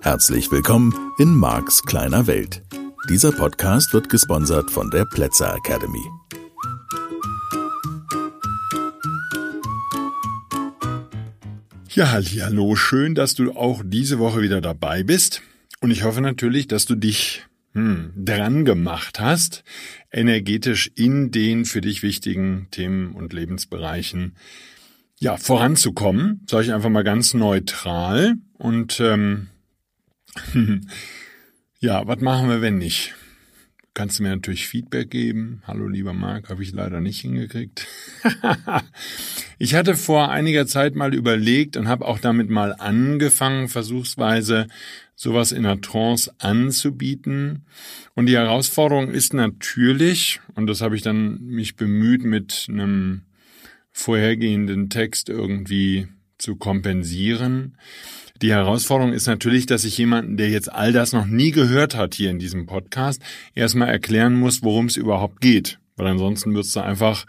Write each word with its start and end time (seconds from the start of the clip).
Herzlich 0.00 0.50
willkommen 0.50 1.12
in 1.18 1.34
Marks 1.34 1.82
kleiner 1.82 2.26
Welt. 2.26 2.62
Dieser 3.10 3.30
Podcast 3.30 3.92
wird 3.92 4.08
gesponsert 4.08 4.70
von 4.70 4.90
der 4.90 5.04
Plätzer 5.04 5.54
Academy. 5.54 6.02
Ja, 11.90 12.10
hallo, 12.12 12.74
schön, 12.74 13.14
dass 13.14 13.34
du 13.34 13.52
auch 13.52 13.82
diese 13.84 14.18
Woche 14.18 14.40
wieder 14.40 14.62
dabei 14.62 15.02
bist. 15.02 15.42
Und 15.82 15.90
ich 15.90 16.04
hoffe 16.04 16.22
natürlich, 16.22 16.68
dass 16.68 16.86
du 16.86 16.94
dich 16.94 17.44
hm, 17.74 18.12
dran 18.16 18.64
gemacht 18.64 19.20
hast, 19.20 19.64
energetisch 20.14 20.90
in 20.94 21.30
den 21.30 21.64
für 21.64 21.80
dich 21.80 22.02
wichtigen 22.02 22.68
Themen 22.70 23.12
und 23.12 23.32
Lebensbereichen 23.32 24.36
ja 25.18 25.36
voranzukommen. 25.36 26.42
Sag 26.48 26.62
ich 26.62 26.72
einfach 26.72 26.88
mal 26.88 27.04
ganz 27.04 27.34
neutral. 27.34 28.36
Und 28.54 29.00
ähm, 29.00 29.48
ja, 31.80 32.06
was 32.06 32.20
machen 32.20 32.48
wir, 32.48 32.62
wenn 32.62 32.78
nicht? 32.78 33.14
Kannst 33.92 34.18
du 34.18 34.24
mir 34.24 34.30
natürlich 34.30 34.66
Feedback 34.66 35.10
geben. 35.10 35.62
Hallo 35.68 35.86
lieber 35.86 36.12
Marc, 36.12 36.50
habe 36.50 36.64
ich 36.64 36.72
leider 36.72 37.00
nicht 37.00 37.20
hingekriegt. 37.20 37.86
ich 39.58 39.74
hatte 39.74 39.96
vor 39.96 40.30
einiger 40.30 40.66
Zeit 40.66 40.96
mal 40.96 41.14
überlegt 41.14 41.76
und 41.76 41.86
habe 41.86 42.06
auch 42.06 42.18
damit 42.18 42.50
mal 42.50 42.72
angefangen, 42.72 43.68
versuchsweise 43.68 44.66
sowas 45.14 45.52
in 45.52 45.64
einer 45.64 45.80
Trance 45.80 46.32
anzubieten. 46.38 47.66
Und 48.14 48.26
die 48.26 48.36
Herausforderung 48.36 49.10
ist 49.10 49.34
natürlich, 49.34 50.40
und 50.54 50.66
das 50.66 50.80
habe 50.80 50.96
ich 50.96 51.02
dann 51.02 51.40
mich 51.42 51.76
bemüht, 51.76 52.24
mit 52.24 52.66
einem 52.68 53.22
vorhergehenden 53.92 54.90
Text 54.90 55.28
irgendwie 55.28 56.08
zu 56.38 56.56
kompensieren. 56.56 57.76
Die 58.42 58.50
Herausforderung 58.50 59.12
ist 59.12 59.26
natürlich, 59.26 59.66
dass 59.66 59.84
ich 59.84 59.96
jemanden, 59.96 60.36
der 60.36 60.50
jetzt 60.50 60.70
all 60.70 60.92
das 60.92 61.12
noch 61.12 61.26
nie 61.26 61.52
gehört 61.52 61.94
hat 61.94 62.14
hier 62.14 62.30
in 62.30 62.40
diesem 62.40 62.66
Podcast, 62.66 63.22
erstmal 63.54 63.88
erklären 63.88 64.34
muss, 64.34 64.62
worum 64.62 64.86
es 64.86 64.96
überhaupt 64.96 65.40
geht. 65.40 65.78
Weil 65.96 66.08
ansonsten 66.08 66.52
würdest 66.54 66.74
du 66.74 66.80
einfach 66.80 67.24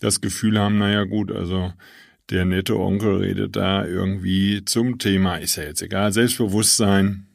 das 0.00 0.22
Gefühl 0.22 0.58
haben, 0.58 0.78
naja 0.78 1.04
gut, 1.04 1.30
also 1.30 1.72
der 2.30 2.44
nette 2.44 2.78
Onkel 2.78 3.16
redet 3.16 3.56
da 3.56 3.86
irgendwie 3.86 4.64
zum 4.64 4.98
Thema, 4.98 5.36
ist 5.36 5.56
ja 5.56 5.64
jetzt 5.64 5.82
egal, 5.82 6.12
Selbstbewusstsein, 6.12 7.26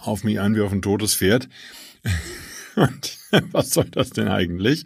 auf 0.00 0.24
mich 0.24 0.40
an 0.40 0.54
wie 0.54 0.60
auf 0.60 0.72
ein 0.72 0.82
totes 0.82 1.14
Pferd. 1.14 1.48
Und 2.74 3.18
was 3.52 3.70
soll 3.70 3.86
das 3.90 4.10
denn 4.10 4.28
eigentlich? 4.28 4.84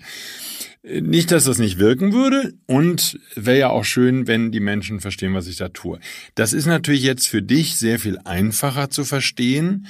Nicht, 0.82 1.32
dass 1.32 1.44
das 1.44 1.58
nicht 1.58 1.78
wirken 1.78 2.12
würde 2.12 2.54
und 2.66 3.18
wäre 3.34 3.58
ja 3.58 3.70
auch 3.70 3.84
schön, 3.84 4.28
wenn 4.28 4.52
die 4.52 4.60
Menschen 4.60 5.00
verstehen, 5.00 5.34
was 5.34 5.48
ich 5.48 5.56
da 5.56 5.68
tue. 5.68 5.98
Das 6.36 6.52
ist 6.52 6.66
natürlich 6.66 7.02
jetzt 7.02 7.26
für 7.26 7.42
dich 7.42 7.76
sehr 7.76 7.98
viel 7.98 8.18
einfacher 8.24 8.88
zu 8.88 9.04
verstehen, 9.04 9.86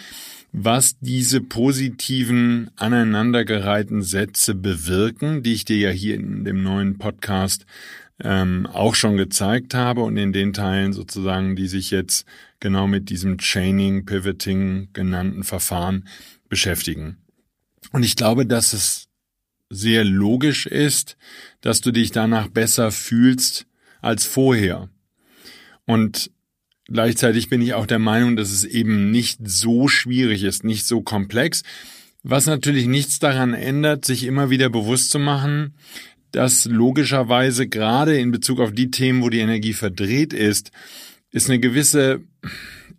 was 0.53 0.99
diese 1.01 1.43
positiven 1.43 2.71
aneinandergereihten 2.77 4.01
Sätze 4.03 4.55
bewirken, 4.55 5.43
die 5.43 5.53
ich 5.53 5.67
dir 5.67 5.77
ja 5.77 5.91
hier 5.91 6.15
in 6.15 6.45
dem 6.45 6.63
neuen 6.63 6.97
Podcast 6.97 7.67
ähm, 8.23 8.67
auch 8.67 8.95
schon 8.95 9.17
gezeigt 9.17 9.75
habe 9.75 10.03
und 10.03 10.17
in 10.17 10.33
den 10.33 10.53
Teilen 10.53 10.93
sozusagen, 10.93 11.57
die 11.57 11.69
sich 11.69 11.91
jetzt 11.91 12.27
genau 12.61 12.87
mit 12.87 13.11
diesem 13.11 13.39
Chaining, 13.39 14.07
Pivoting 14.07 14.89
genannten 14.93 15.45
Verfahren 15.45 16.09
beschäftigen. 16.49 17.19
Und 17.93 18.03
ich 18.03 18.17
glaube, 18.17 18.47
dass 18.47 18.73
es 18.73 19.09
sehr 19.69 20.05
logisch 20.05 20.67
ist, 20.67 21.17
dass 21.61 21.81
du 21.81 21.91
dich 21.91 22.11
danach 22.11 22.49
besser 22.49 22.91
fühlst 22.91 23.67
als 24.01 24.25
vorher. 24.25 24.89
Und 25.85 26.31
gleichzeitig 26.87 27.49
bin 27.49 27.61
ich 27.61 27.75
auch 27.75 27.87
der 27.87 27.99
Meinung, 27.99 28.37
dass 28.37 28.51
es 28.51 28.65
eben 28.65 29.11
nicht 29.11 29.41
so 29.45 29.89
schwierig 29.89 30.45
ist, 30.45 30.65
nicht 30.65 30.87
so 30.87 31.03
komplex, 31.03 31.63
was 32.23 32.47
natürlich 32.47 32.87
nichts 32.87 33.19
daran 33.19 33.55
ändert, 33.55 34.05
sich 34.05 34.25
immer 34.25 34.51
wieder 34.51 34.69
bewusst 34.69 35.11
zu 35.11 35.19
machen, 35.19 35.75
dass 36.37 36.67
logischerweise 36.67 37.67
gerade 37.67 38.19
in 38.19 38.31
Bezug 38.31 38.61
auf 38.61 38.73
die 38.73 38.91
Themen, 38.91 39.23
wo 39.23 39.31
die 39.31 39.39
Energie 39.39 39.73
verdreht 39.73 40.35
ist, 40.35 40.71
ist 41.31 41.49
eine 41.49 41.59
gewisse 41.59 42.21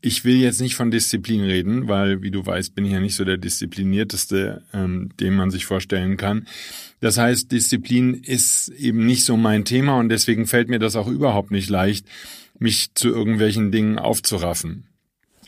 ich 0.02 0.24
will 0.26 0.38
jetzt 0.38 0.62
nicht 0.62 0.76
von 0.76 0.92
Disziplin 0.92 1.42
reden, 1.42 1.88
weil, 1.88 2.22
wie 2.22 2.32
du 2.32 2.46
weißt, 2.46 2.76
bin 2.76 2.86
ich 2.86 2.92
ja 2.92 3.00
nicht 3.00 3.16
so 3.16 3.26
der 3.26 3.38
disziplinierteste, 3.38 4.64
ähm, 4.72 5.10
den 5.20 5.36
man 5.36 5.50
sich 5.50 5.66
vorstellen 5.66 6.18
kann. 6.18 6.48
Das 7.00 7.18
heißt, 7.18 7.52
Disziplin 7.52 8.14
ist 8.14 8.70
eben 8.70 9.06
nicht 9.06 9.24
so 9.24 9.38
mein 9.38 9.66
Thema 9.66 9.98
und 10.00 10.10
deswegen 10.10 10.46
fällt 10.46 10.70
mir 10.70 10.80
das 10.80 10.96
auch 10.96 11.08
überhaupt 11.08 11.52
nicht 11.52 11.70
leicht, 11.70 12.06
mich 12.60 12.94
zu 12.94 13.10
irgendwelchen 13.10 13.72
Dingen 13.72 13.98
aufzuraffen. 13.98 14.86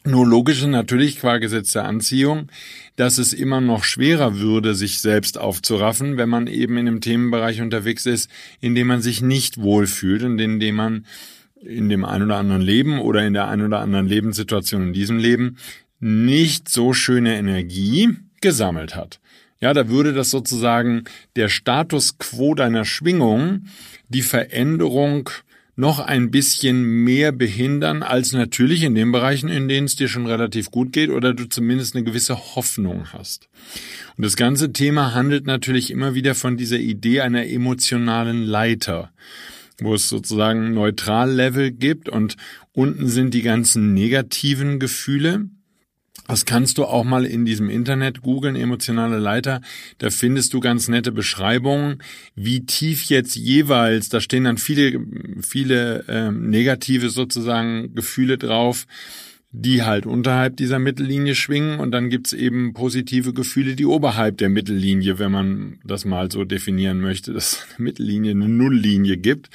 Nur 0.06 0.26
logisch 0.26 0.64
natürlich 0.66 1.20
qua 1.20 1.38
Gesetz 1.38 1.74
der 1.74 1.86
Anziehung, 1.86 2.48
dass 2.96 3.18
es 3.18 3.34
immer 3.34 3.60
noch 3.60 3.84
schwerer 3.84 4.40
würde, 4.40 4.74
sich 4.74 5.00
selbst 5.00 5.38
aufzuraffen, 5.38 6.18
wenn 6.18 6.30
man 6.30 6.48
eben 6.48 6.78
in 6.78 6.88
einem 6.88 7.02
Themenbereich 7.02 7.62
unterwegs 7.62 8.06
ist, 8.06 8.30
in 8.62 8.76
dem 8.76 8.88
man 8.88 9.02
sich 9.02 9.22
nicht 9.22 9.62
wohlfühlt 9.62 10.24
und 10.24 10.40
in 10.40 10.60
dem 10.60 10.76
man 10.76 11.06
in 11.62 11.90
dem 11.90 12.06
ein 12.06 12.24
oder 12.24 12.38
anderen 12.38 12.62
Leben 12.62 13.00
oder 13.00 13.26
in 13.26 13.34
der 13.34 13.50
ein 13.50 13.62
oder 13.62 13.80
anderen 13.80 14.08
Lebenssituation 14.08 14.88
in 14.88 14.94
diesem 14.94 15.18
Leben 15.18 15.58
nicht 16.00 16.70
so 16.70 16.94
schöne 16.94 17.38
Energie 17.38 18.10
gesammelt 18.40 18.96
hat. 18.96 19.20
Ja, 19.60 19.74
da 19.74 19.90
würde 19.90 20.14
das 20.14 20.30
sozusagen 20.30 21.04
der 21.36 21.50
Status 21.50 22.18
quo 22.18 22.56
deiner 22.56 22.86
Schwingung, 22.86 23.66
die 24.08 24.22
Veränderung 24.22 25.30
noch 25.80 26.00
ein 26.00 26.30
bisschen 26.30 26.84
mehr 26.84 27.32
behindern 27.32 28.04
als 28.04 28.34
natürlich 28.34 28.84
in 28.84 28.96
den 28.96 29.14
Bereichen, 29.14 29.48
in 29.48 29.70
denen 29.70 29.86
es 29.88 29.96
dir 29.96 30.10
schon 30.10 30.28
relativ 30.28 30.72
gut 30.72 30.92
geht 30.92 31.10
oder 31.10 31.34
du 31.34 31.48
zumindest 31.48 31.96
eine 31.96 32.04
gewisse 32.04 32.56
Hoffnung 32.56 33.14
hast. 33.14 33.48
Und 34.18 34.26
das 34.26 34.36
ganze 34.36 34.74
Thema 34.74 35.14
handelt 35.14 35.46
natürlich 35.46 35.90
immer 35.90 36.14
wieder 36.16 36.36
von 36.36 36.58
dieser 36.58 36.80
Idee 36.80 37.22
einer 37.22 37.48
emotionalen 37.48 38.44
Leiter 38.44 39.12
wo 39.82 39.94
es 39.94 40.10
sozusagen 40.10 40.74
Neutral-Level 40.74 41.72
gibt 41.72 42.10
und 42.10 42.36
unten 42.74 43.08
sind 43.08 43.34
die 43.34 43.44
ganzen 43.44 43.94
negativen 43.94 44.78
Gefühle. 44.78 45.46
Das 46.30 46.46
kannst 46.46 46.78
du 46.78 46.86
auch 46.86 47.04
mal 47.04 47.26
in 47.26 47.44
diesem 47.44 47.72
Internet 47.72 48.22
googeln, 48.22 48.56
emotionale 48.56 49.18
Leiter. 49.18 49.62
Da 49.98 50.12
findest 50.12 50.54
du 50.54 50.60
ganz 50.60 50.88
nette 50.88 51.12
Beschreibungen, 51.12 52.04
wie 52.36 52.68
tief 52.68 53.06
jetzt 53.06 53.36
jeweils, 53.36 54.10
da 54.10 54.22
stehen 54.22 54.44
dann 54.44 54.60
viele, 54.60 55.04
viele 55.42 56.04
äh, 56.08 56.32
negative 56.32 57.10
sozusagen 57.10 57.96
Gefühle 57.96 58.38
drauf, 58.38 58.86
die 59.52 59.82
halt 59.82 60.06
unterhalb 60.06 60.56
dieser 60.56 60.78
Mittellinie 60.78 61.34
schwingen 61.34 61.80
und 61.80 61.90
dann 61.90 62.12
gibt's 62.12 62.34
eben 62.34 62.74
positive 62.74 63.34
Gefühle, 63.34 63.76
die 63.76 63.88
oberhalb 63.88 64.38
der 64.38 64.50
Mittellinie, 64.50 65.18
wenn 65.18 65.32
man 65.32 65.80
das 65.84 66.06
mal 66.06 66.32
so 66.32 66.44
definieren 66.44 67.02
möchte, 67.02 67.34
dass 67.34 67.66
eine 67.76 67.86
Mittellinie 67.86 68.32
eine 68.32 68.48
Nulllinie 68.48 69.18
gibt, 69.18 69.50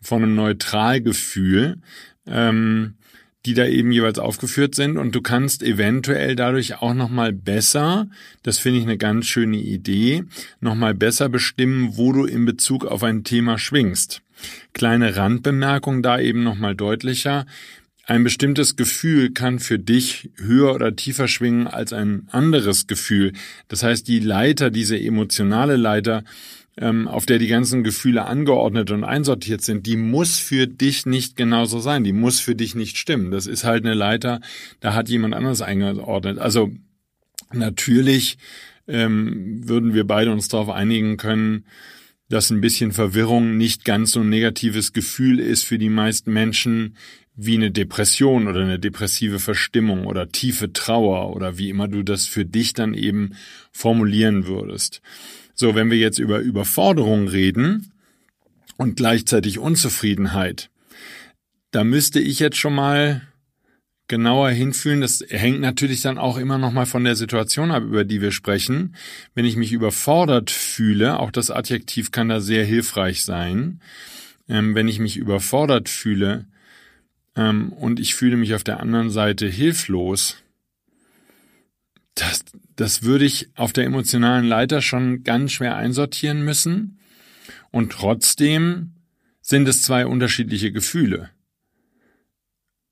von 0.00 0.22
einem 0.22 0.36
Neutralgefühl, 0.36 1.82
ähm, 2.26 2.94
die 3.48 3.54
da 3.54 3.64
eben 3.64 3.90
jeweils 3.92 4.18
aufgeführt 4.18 4.74
sind 4.74 4.98
und 4.98 5.14
du 5.14 5.22
kannst 5.22 5.62
eventuell 5.62 6.36
dadurch 6.36 6.82
auch 6.82 6.92
nochmal 6.92 7.32
besser, 7.32 8.06
das 8.42 8.58
finde 8.58 8.80
ich 8.80 8.84
eine 8.84 8.98
ganz 8.98 9.24
schöne 9.24 9.56
Idee, 9.56 10.24
nochmal 10.60 10.92
besser 10.92 11.30
bestimmen, 11.30 11.96
wo 11.96 12.12
du 12.12 12.26
in 12.26 12.44
Bezug 12.44 12.84
auf 12.84 13.02
ein 13.02 13.24
Thema 13.24 13.56
schwingst. 13.56 14.20
Kleine 14.74 15.16
Randbemerkung 15.16 16.02
da 16.02 16.20
eben 16.20 16.42
nochmal 16.42 16.74
deutlicher. 16.74 17.46
Ein 18.08 18.24
bestimmtes 18.24 18.76
Gefühl 18.76 19.34
kann 19.34 19.58
für 19.58 19.78
dich 19.78 20.30
höher 20.36 20.74
oder 20.74 20.96
tiefer 20.96 21.28
schwingen 21.28 21.66
als 21.66 21.92
ein 21.92 22.26
anderes 22.30 22.86
Gefühl. 22.86 23.34
Das 23.68 23.82
heißt, 23.82 24.08
die 24.08 24.18
Leiter, 24.18 24.70
diese 24.70 24.98
emotionale 24.98 25.76
Leiter, 25.76 26.24
ähm, 26.78 27.06
auf 27.06 27.26
der 27.26 27.38
die 27.38 27.48
ganzen 27.48 27.84
Gefühle 27.84 28.24
angeordnet 28.24 28.90
und 28.92 29.04
einsortiert 29.04 29.60
sind, 29.60 29.84
die 29.86 29.98
muss 29.98 30.38
für 30.38 30.66
dich 30.66 31.04
nicht 31.04 31.36
genauso 31.36 31.80
sein. 31.80 32.02
Die 32.02 32.14
muss 32.14 32.40
für 32.40 32.54
dich 32.54 32.74
nicht 32.74 32.96
stimmen. 32.96 33.30
Das 33.30 33.46
ist 33.46 33.64
halt 33.64 33.84
eine 33.84 33.92
Leiter, 33.92 34.40
da 34.80 34.94
hat 34.94 35.10
jemand 35.10 35.34
anders 35.34 35.60
eingeordnet. 35.60 36.38
Also 36.38 36.70
natürlich 37.52 38.38
ähm, 38.86 39.68
würden 39.68 39.92
wir 39.92 40.06
beide 40.06 40.32
uns 40.32 40.48
darauf 40.48 40.70
einigen 40.70 41.18
können, 41.18 41.66
dass 42.30 42.48
ein 42.48 42.62
bisschen 42.62 42.92
Verwirrung 42.92 43.58
nicht 43.58 43.84
ganz 43.84 44.12
so 44.12 44.20
ein 44.20 44.30
negatives 44.30 44.94
Gefühl 44.94 45.40
ist 45.40 45.64
für 45.64 45.78
die 45.78 45.90
meisten 45.90 46.32
Menschen 46.32 46.96
wie 47.40 47.54
eine 47.54 47.70
Depression 47.70 48.48
oder 48.48 48.62
eine 48.62 48.80
depressive 48.80 49.38
Verstimmung 49.38 50.06
oder 50.06 50.28
tiefe 50.28 50.72
Trauer 50.72 51.36
oder 51.36 51.56
wie 51.56 51.70
immer 51.70 51.86
du 51.86 52.02
das 52.02 52.26
für 52.26 52.44
dich 52.44 52.72
dann 52.72 52.94
eben 52.94 53.36
formulieren 53.70 54.48
würdest. 54.48 55.00
So, 55.54 55.76
wenn 55.76 55.88
wir 55.88 55.98
jetzt 55.98 56.18
über 56.18 56.40
Überforderung 56.40 57.28
reden 57.28 57.92
und 58.76 58.96
gleichzeitig 58.96 59.60
Unzufriedenheit, 59.60 60.68
da 61.70 61.84
müsste 61.84 62.18
ich 62.18 62.40
jetzt 62.40 62.56
schon 62.56 62.74
mal 62.74 63.22
genauer 64.08 64.50
hinfühlen. 64.50 65.00
Das 65.00 65.24
hängt 65.28 65.60
natürlich 65.60 66.00
dann 66.00 66.18
auch 66.18 66.38
immer 66.38 66.58
noch 66.58 66.72
mal 66.72 66.86
von 66.86 67.04
der 67.04 67.14
Situation 67.14 67.70
ab, 67.70 67.84
über 67.84 68.04
die 68.04 68.20
wir 68.20 68.32
sprechen. 68.32 68.96
Wenn 69.36 69.44
ich 69.44 69.54
mich 69.54 69.72
überfordert 69.72 70.50
fühle, 70.50 71.20
auch 71.20 71.30
das 71.30 71.52
Adjektiv 71.52 72.10
kann 72.10 72.28
da 72.28 72.40
sehr 72.40 72.64
hilfreich 72.64 73.22
sein. 73.22 73.80
Ähm, 74.48 74.74
wenn 74.74 74.88
ich 74.88 74.98
mich 74.98 75.16
überfordert 75.16 75.88
fühle 75.88 76.46
ähm, 77.38 77.72
und 77.72 78.00
ich 78.00 78.14
fühle 78.14 78.36
mich 78.36 78.54
auf 78.54 78.64
der 78.64 78.80
anderen 78.80 79.10
Seite 79.10 79.46
hilflos, 79.46 80.42
das, 82.14 82.44
das 82.74 83.04
würde 83.04 83.24
ich 83.24 83.48
auf 83.54 83.72
der 83.72 83.84
emotionalen 83.84 84.44
Leiter 84.44 84.82
schon 84.82 85.22
ganz 85.22 85.52
schwer 85.52 85.76
einsortieren 85.76 86.44
müssen. 86.44 86.98
Und 87.70 87.92
trotzdem 87.92 88.94
sind 89.40 89.68
es 89.68 89.82
zwei 89.82 90.04
unterschiedliche 90.04 90.72
Gefühle. 90.72 91.30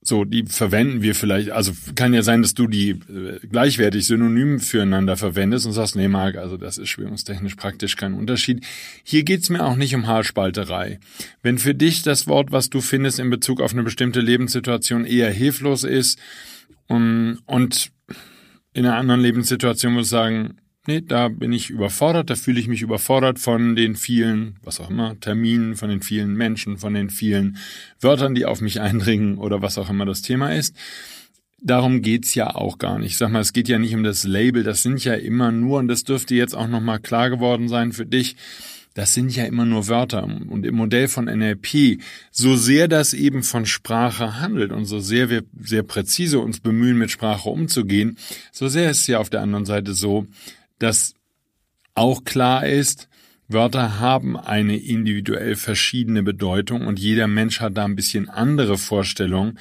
So, 0.09 0.25
die 0.25 0.45
verwenden 0.45 1.03
wir 1.03 1.17
vielleicht, 1.17 1.51
also 1.51 1.73
kann 1.97 2.15
ja 2.15 2.23
sein, 2.23 2.41
dass 2.41 2.55
du 2.55 2.69
die 2.69 2.91
äh, 2.91 3.41
gleichwertig 3.51 4.07
synonym 4.07 4.61
füreinander 4.61 5.17
verwendest 5.17 5.67
und 5.67 5.73
sagst, 5.73 5.97
nee, 5.97 6.07
Marc, 6.07 6.37
also 6.37 6.57
das 6.57 6.79
ist 6.79 6.91
schwingungstechnisch 6.91 7.57
praktisch 7.57 7.97
kein 7.97 8.15
Unterschied. 8.15 8.65
Hier 9.03 9.25
geht's 9.25 9.51
mir 9.51 9.65
auch 9.65 9.75
nicht 9.75 9.97
um 9.97 10.07
Haarspalterei. 10.07 11.01
Wenn 11.43 11.59
für 11.59 11.75
dich 11.75 12.03
das 12.03 12.29
Wort, 12.29 12.53
was 12.53 12.71
du 12.71 12.81
findest 12.81 13.19
in 13.19 13.31
Bezug 13.31 13.61
auf 13.61 13.73
eine 13.73 13.83
bestimmte 13.83 14.21
Lebenssituation 14.21 15.05
eher 15.05 15.33
hilflos 15.33 15.83
ist 15.83 16.21
um, 16.87 17.41
und 17.47 17.91
in 18.75 18.87
einer 18.87 18.97
anderen 18.97 19.23
Lebenssituation 19.23 19.95
muss 19.95 20.07
ich 20.07 20.11
sagen, 20.11 20.59
nee, 20.87 21.01
da 21.01 21.29
bin 21.29 21.53
ich 21.53 21.71
überfordert, 21.71 22.31
da 22.31 22.35
fühle 22.35 22.61
ich 22.61 22.69
mich 22.69 22.83
überfordert 22.83 23.39
von 23.39 23.77
den 23.77 23.97
vielen, 23.97 24.57
was 24.63 24.81
auch 24.81 24.91
immer, 24.91 25.19
Terminen, 25.21 25.77
von 25.77 25.89
den 25.89 26.03
vielen 26.03 26.35
Menschen, 26.35 26.79
von 26.79 26.95
den 26.95 27.11
vielen 27.11 27.59
Wörtern, 28.01 28.35
die 28.35 28.47
auf 28.47 28.61
mich 28.61 28.81
eindringen 28.81 29.39
oder 29.39 29.63
was 29.63 29.79
auch 29.79 29.91
immer 29.91 30.07
das 30.07 30.23
Thema 30.23 30.55
ist. 30.55 30.77
Darum 31.61 32.03
geht's 32.03 32.35
ja 32.35 32.55
auch 32.55 32.79
gar 32.79 32.99
nicht. 32.99 33.13
Ich 33.13 33.17
sag 33.17 33.31
mal, 33.31 33.41
es 33.41 33.53
geht 33.53 33.69
ja 33.69 33.79
nicht 33.79 33.95
um 33.95 34.03
das 34.03 34.25
Label, 34.25 34.63
das 34.63 34.83
sind 34.83 35.03
ja 35.05 35.15
immer 35.15 35.53
nur, 35.53 35.79
und 35.79 35.89
das 35.89 36.05
dürfte 36.05 36.35
jetzt 36.35 36.55
auch 36.55 36.69
nochmal 36.69 37.01
klar 37.01 37.31
geworden 37.31 37.69
sein 37.69 37.93
für 37.93 38.07
dich, 38.07 38.37
das 38.97 39.13
sind 39.13 39.37
ja 39.37 39.45
immer 39.45 39.67
nur 39.67 39.89
Wörter. 39.89 40.25
Und 40.25 40.65
im 40.65 40.75
Modell 40.75 41.09
von 41.09 41.27
NLP, 41.27 42.01
so 42.31 42.57
sehr 42.57 42.89
das 42.89 43.13
eben 43.13 43.43
von 43.43 43.67
Sprache 43.67 44.41
handelt 44.41 44.73
und 44.73 44.87
so 44.87 45.01
sehr 45.01 45.29
wir 45.29 45.43
sehr 45.61 45.83
präzise 45.83 46.39
uns 46.39 46.61
bemühen, 46.61 46.97
mit 46.97 47.11
Sprache 47.11 47.51
umzugehen, 47.51 48.17
so 48.53 48.69
sehr 48.69 48.91
ist 48.91 49.01
es 49.01 49.07
ja 49.07 49.19
auf 49.19 49.29
der 49.29 49.43
anderen 49.43 49.67
Seite 49.67 49.93
so, 49.93 50.27
dass 50.79 51.15
auch 51.95 52.25
klar 52.25 52.67
ist, 52.67 53.09
Wörter 53.49 54.01
haben 54.01 54.37
eine 54.37 54.77
individuell 54.77 55.55
verschiedene 55.55 56.25
Bedeutung 56.25 56.85
und 56.85 56.99
jeder 56.99 57.29
Mensch 57.29 57.61
hat 57.61 57.77
da 57.77 57.85
ein 57.85 57.95
bisschen 57.95 58.29
andere 58.29 58.77
Vorstellungen. 58.77 59.59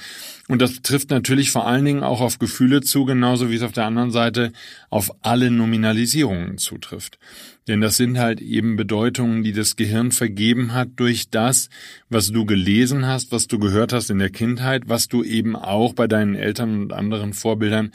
Und 0.48 0.60
das 0.60 0.82
trifft 0.82 1.10
natürlich 1.10 1.52
vor 1.52 1.68
allen 1.68 1.84
Dingen 1.84 2.02
auch 2.02 2.20
auf 2.20 2.40
Gefühle 2.40 2.80
zu, 2.80 3.04
genauso 3.04 3.48
wie 3.48 3.54
es 3.54 3.62
auf 3.62 3.72
der 3.72 3.86
anderen 3.86 4.10
Seite 4.10 4.52
auf 4.90 5.12
alle 5.22 5.52
Nominalisierungen 5.52 6.58
zutrifft. 6.58 7.20
Denn 7.68 7.80
das 7.80 7.96
sind 7.96 8.18
halt 8.18 8.40
eben 8.40 8.74
Bedeutungen, 8.74 9.44
die 9.44 9.52
das 9.52 9.76
Gehirn 9.76 10.10
vergeben 10.10 10.74
hat 10.74 10.88
durch 10.96 11.30
das, 11.30 11.68
was 12.08 12.32
du 12.32 12.44
gelesen 12.44 13.06
hast, 13.06 13.30
was 13.30 13.46
du 13.46 13.60
gehört 13.60 13.92
hast 13.92 14.10
in 14.10 14.18
der 14.18 14.30
Kindheit, 14.30 14.84
was 14.86 15.06
du 15.06 15.22
eben 15.22 15.54
auch 15.54 15.92
bei 15.92 16.08
deinen 16.08 16.34
Eltern 16.34 16.82
und 16.82 16.92
anderen 16.92 17.34
Vorbildern 17.34 17.92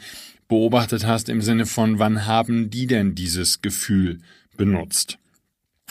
beobachtet 0.52 1.06
hast 1.06 1.30
im 1.30 1.40
Sinne 1.40 1.64
von, 1.64 1.98
wann 1.98 2.26
haben 2.26 2.68
die 2.68 2.86
denn 2.86 3.14
dieses 3.14 3.62
Gefühl 3.62 4.20
benutzt? 4.58 5.16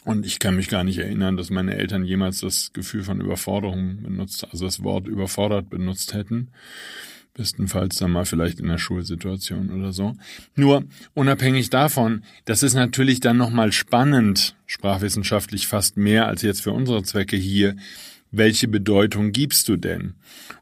Und 0.04 0.24
ich 0.24 0.38
kann 0.38 0.56
mich 0.56 0.70
gar 0.70 0.84
nicht 0.84 1.00
erinnern, 1.00 1.36
dass 1.36 1.50
meine 1.50 1.76
Eltern 1.76 2.06
jemals 2.06 2.42
das 2.42 2.72
Gefühl 2.72 3.04
von 3.04 3.20
Überforderung 3.22 4.04
benutzt, 4.04 4.48
also 4.52 4.66
das 4.66 4.84
Wort 4.84 5.08
überfordert 5.08 5.72
benutzt 5.72 6.14
hätten. 6.14 6.50
Bestenfalls 7.34 7.96
dann 7.96 8.12
mal 8.12 8.26
vielleicht 8.26 8.60
in 8.60 8.68
der 8.68 8.78
Schulsituation 8.78 9.72
oder 9.72 9.94
so. 9.94 10.16
Nur 10.56 10.84
unabhängig 11.16 11.72
davon, 11.72 12.24
das 12.46 12.62
ist 12.62 12.76
natürlich 12.76 13.20
dann 13.20 13.38
nochmal 13.38 13.72
spannend, 13.72 14.56
sprachwissenschaftlich 14.68 15.66
fast 15.66 15.98
mehr 15.98 16.28
als 16.28 16.44
jetzt 16.44 16.62
für 16.62 16.72
unsere 16.72 17.02
Zwecke 17.02 17.38
hier, 17.38 17.76
welche 18.32 18.68
Bedeutung 18.68 19.32
gibst 19.32 19.68
du 19.70 19.78
denn? 19.78 20.16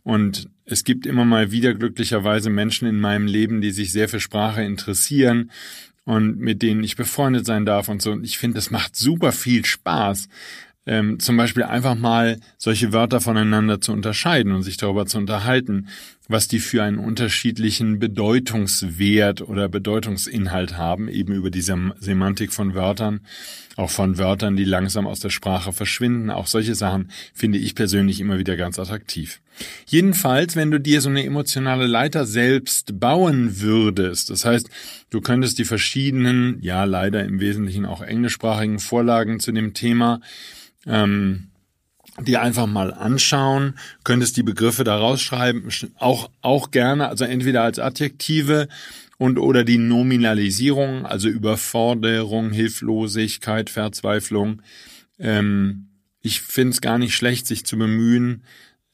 Und 0.03 0.49
es 0.65 0.83
gibt 0.83 1.05
immer 1.05 1.25
mal 1.25 1.51
wieder 1.51 1.73
glücklicherweise 1.73 2.49
Menschen 2.49 2.87
in 2.87 2.99
meinem 2.99 3.27
Leben, 3.27 3.61
die 3.61 3.71
sich 3.71 3.91
sehr 3.91 4.09
für 4.09 4.19
Sprache 4.19 4.63
interessieren 4.63 5.51
und 6.05 6.39
mit 6.39 6.61
denen 6.61 6.83
ich 6.83 6.95
befreundet 6.95 7.45
sein 7.45 7.65
darf 7.65 7.87
und 7.87 8.01
so. 8.01 8.11
Und 8.11 8.23
ich 8.23 8.37
finde, 8.37 8.55
das 8.55 8.71
macht 8.71 8.95
super 8.95 9.31
viel 9.31 9.65
Spaß. 9.65 10.27
Ähm, 10.85 11.19
zum 11.19 11.37
Beispiel 11.37 11.63
einfach 11.63 11.95
mal 11.95 12.39
solche 12.57 12.93
Wörter 12.93 13.21
voneinander 13.21 13.81
zu 13.81 13.91
unterscheiden 13.91 14.53
und 14.53 14.63
sich 14.63 14.77
darüber 14.77 15.05
zu 15.05 15.17
unterhalten, 15.17 15.89
was 16.27 16.47
die 16.47 16.59
für 16.59 16.83
einen 16.83 16.99
unterschiedlichen 16.99 17.99
Bedeutungswert 17.99 19.41
oder 19.41 19.67
Bedeutungsinhalt 19.67 20.77
haben, 20.77 21.07
eben 21.07 21.33
über 21.33 21.51
diese 21.51 21.93
Semantik 21.99 22.53
von 22.53 22.73
Wörtern 22.75 23.21
auch 23.79 23.89
von 23.89 24.17
Wörtern, 24.17 24.57
die 24.57 24.65
langsam 24.65 25.07
aus 25.07 25.21
der 25.21 25.29
Sprache 25.29 25.71
verschwinden. 25.71 26.29
Auch 26.29 26.47
solche 26.47 26.75
Sachen 26.75 27.11
finde 27.33 27.57
ich 27.57 27.75
persönlich 27.75 28.19
immer 28.19 28.37
wieder 28.37 28.57
ganz 28.57 28.77
attraktiv. 28.77 29.39
Jedenfalls, 29.85 30.55
wenn 30.55 30.69
du 30.69 30.79
dir 30.79 31.01
so 31.01 31.09
eine 31.09 31.23
emotionale 31.23 31.87
Leiter 31.87 32.25
selbst 32.25 32.99
bauen 32.99 33.61
würdest, 33.61 34.29
das 34.29 34.45
heißt, 34.45 34.69
du 35.09 35.21
könntest 35.21 35.59
die 35.59 35.65
verschiedenen, 35.65 36.57
ja 36.61 36.83
leider 36.83 37.23
im 37.23 37.39
Wesentlichen 37.39 37.85
auch 37.85 38.01
englischsprachigen 38.01 38.79
Vorlagen 38.79 39.39
zu 39.39 39.51
dem 39.51 39.73
Thema 39.73 40.19
ähm, 40.85 41.49
dir 42.19 42.41
einfach 42.41 42.67
mal 42.67 42.93
anschauen, 42.93 43.75
könntest 44.03 44.37
die 44.37 44.43
Begriffe 44.43 44.83
da 44.83 44.97
rausschreiben, 44.97 45.69
auch, 45.97 46.29
auch 46.41 46.71
gerne, 46.71 47.07
also 47.07 47.25
entweder 47.25 47.63
als 47.63 47.79
Adjektive 47.79 48.67
und 49.17 49.37
oder 49.37 49.63
die 49.63 49.77
Nominalisierung, 49.77 51.05
also 51.05 51.27
Überforderung, 51.29 52.51
Hilflosigkeit, 52.51 53.69
Verzweiflung. 53.69 54.61
Ähm, 55.19 55.89
ich 56.21 56.41
finde 56.41 56.71
es 56.71 56.81
gar 56.81 56.97
nicht 56.97 57.15
schlecht, 57.15 57.47
sich 57.47 57.65
zu 57.65 57.77
bemühen, 57.77 58.43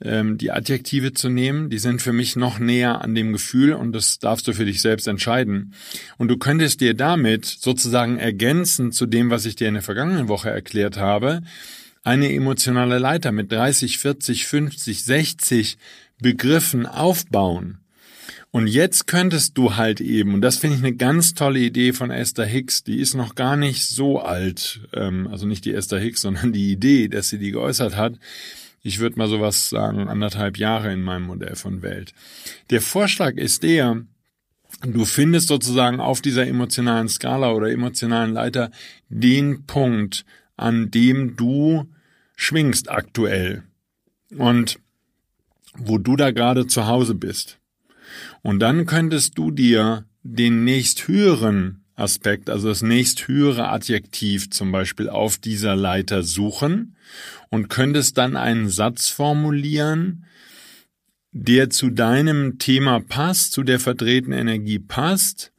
ähm, 0.01 0.38
die 0.38 0.51
Adjektive 0.51 1.13
zu 1.13 1.30
nehmen. 1.30 1.69
Die 1.69 1.80
sind 1.80 2.01
für 2.01 2.13
mich 2.13 2.36
noch 2.36 2.59
näher 2.59 3.01
an 3.01 3.15
dem 3.15 3.33
Gefühl 3.33 3.74
und 3.74 3.94
das 3.94 4.19
darfst 4.19 4.47
du 4.47 4.53
für 4.53 4.65
dich 4.65 4.81
selbst 4.81 5.07
entscheiden. 5.07 5.74
Und 6.18 6.27
du 6.27 6.38
könntest 6.38 6.81
dir 6.81 6.94
damit 6.94 7.45
sozusagen 7.45 8.18
ergänzen 8.18 8.92
zu 8.92 9.06
dem, 9.06 9.30
was 9.30 9.45
ich 9.45 9.56
dir 9.56 9.68
in 9.68 9.75
der 9.75 9.83
vergangenen 9.83 10.27
Woche 10.27 10.50
erklärt 10.50 10.97
habe, 10.97 11.42
eine 12.03 12.31
emotionale 12.31 13.00
Leiter 13.00 13.31
mit 13.31 13.51
30, 13.51 13.97
40, 13.97 14.45
50, 14.45 15.03
60 15.03 15.77
Begriffen 16.21 16.86
aufbauen. 16.86 17.80
Und 18.51 18.68
jetzt 18.68 19.07
könntest 19.07 19.57
du 19.57 19.75
halt 19.75 20.00
eben, 20.00 20.33
und 20.33 20.41
das 20.41 20.57
finde 20.57 20.77
ich 20.77 20.81
eine 20.81 20.95
ganz 20.95 21.33
tolle 21.33 21.59
Idee 21.59 21.91
von 21.91 22.09
Esther 22.09 22.45
Hicks, 22.45 22.86
die 22.86 23.00
ist 23.00 23.13
noch 23.13 23.36
gar 23.36 23.57
nicht 23.57 23.83
so 23.86 24.19
alt, 24.19 24.80
ähm, 24.94 25.27
also 25.27 25.45
nicht 25.45 25.65
die 25.65 25.74
Esther 25.74 26.00
Hicks, 26.00 26.21
sondern 26.21 26.53
die 26.53 26.71
Idee, 26.71 27.09
dass 27.09 27.27
sie 27.27 27.38
die 27.38 27.51
geäußert 27.51 27.98
hat. 27.98 28.18
Ich 28.86 29.00
würde 29.00 29.18
mal 29.18 29.27
sowas 29.27 29.70
sagen, 29.70 30.10
anderthalb 30.10 30.60
Jahre 30.60 30.94
in 30.94 31.01
meinem 31.01 31.24
Modell 31.24 31.56
von 31.56 31.82
Welt. 31.82 32.13
Der 32.70 32.82
Vorschlag 32.82 33.36
ist 33.36 33.63
der, 33.63 34.06
du 34.84 35.06
findest 35.06 35.48
sozusagen 35.48 36.00
auf 36.00 36.22
dieser 36.22 36.46
emotionalen 36.46 37.10
Skala 37.10 37.54
oder 37.54 37.72
emotionalen 37.72 38.34
Leiter 38.34 38.70
den 39.10 39.65
Punkt, 39.65 40.24
an 40.56 40.92
dem 40.92 41.36
du 41.36 41.92
schwingst 42.36 42.92
aktuell 42.92 43.63
und 44.38 44.77
wo 45.74 45.98
du 45.98 46.15
da 46.15 46.30
gerade 46.30 46.68
zu 46.68 46.86
Hause 46.86 47.15
bist. 47.15 47.58
Und 48.44 48.60
dann 48.60 48.86
könntest 48.86 49.36
du 49.39 49.50
dir 49.50 50.06
den 50.22 50.63
nächsthöheren 50.63 51.85
Aspekt, 51.96 52.50
also 52.50 52.68
das 52.68 52.82
nächsthöhere 52.82 53.70
Adjektiv 53.70 54.50
zum 54.50 54.72
Beispiel 54.72 55.10
auf 55.10 55.38
dieser 55.38 55.75
Leiter 55.75 56.24
suchen 56.24 56.96
und 57.50 57.70
könntest 57.70 58.18
dann 58.18 58.36
einen 58.36 58.70
Satz 58.70 59.10
formulieren, 59.10 60.25
der 61.32 61.70
zu 61.70 61.90
deinem 61.90 62.60
Thema 62.60 63.00
passt, 63.00 63.52
zu 63.54 63.64
der 63.64 63.80
verdrehten 63.80 64.34
Energie 64.34 64.80
passt, 64.80 65.52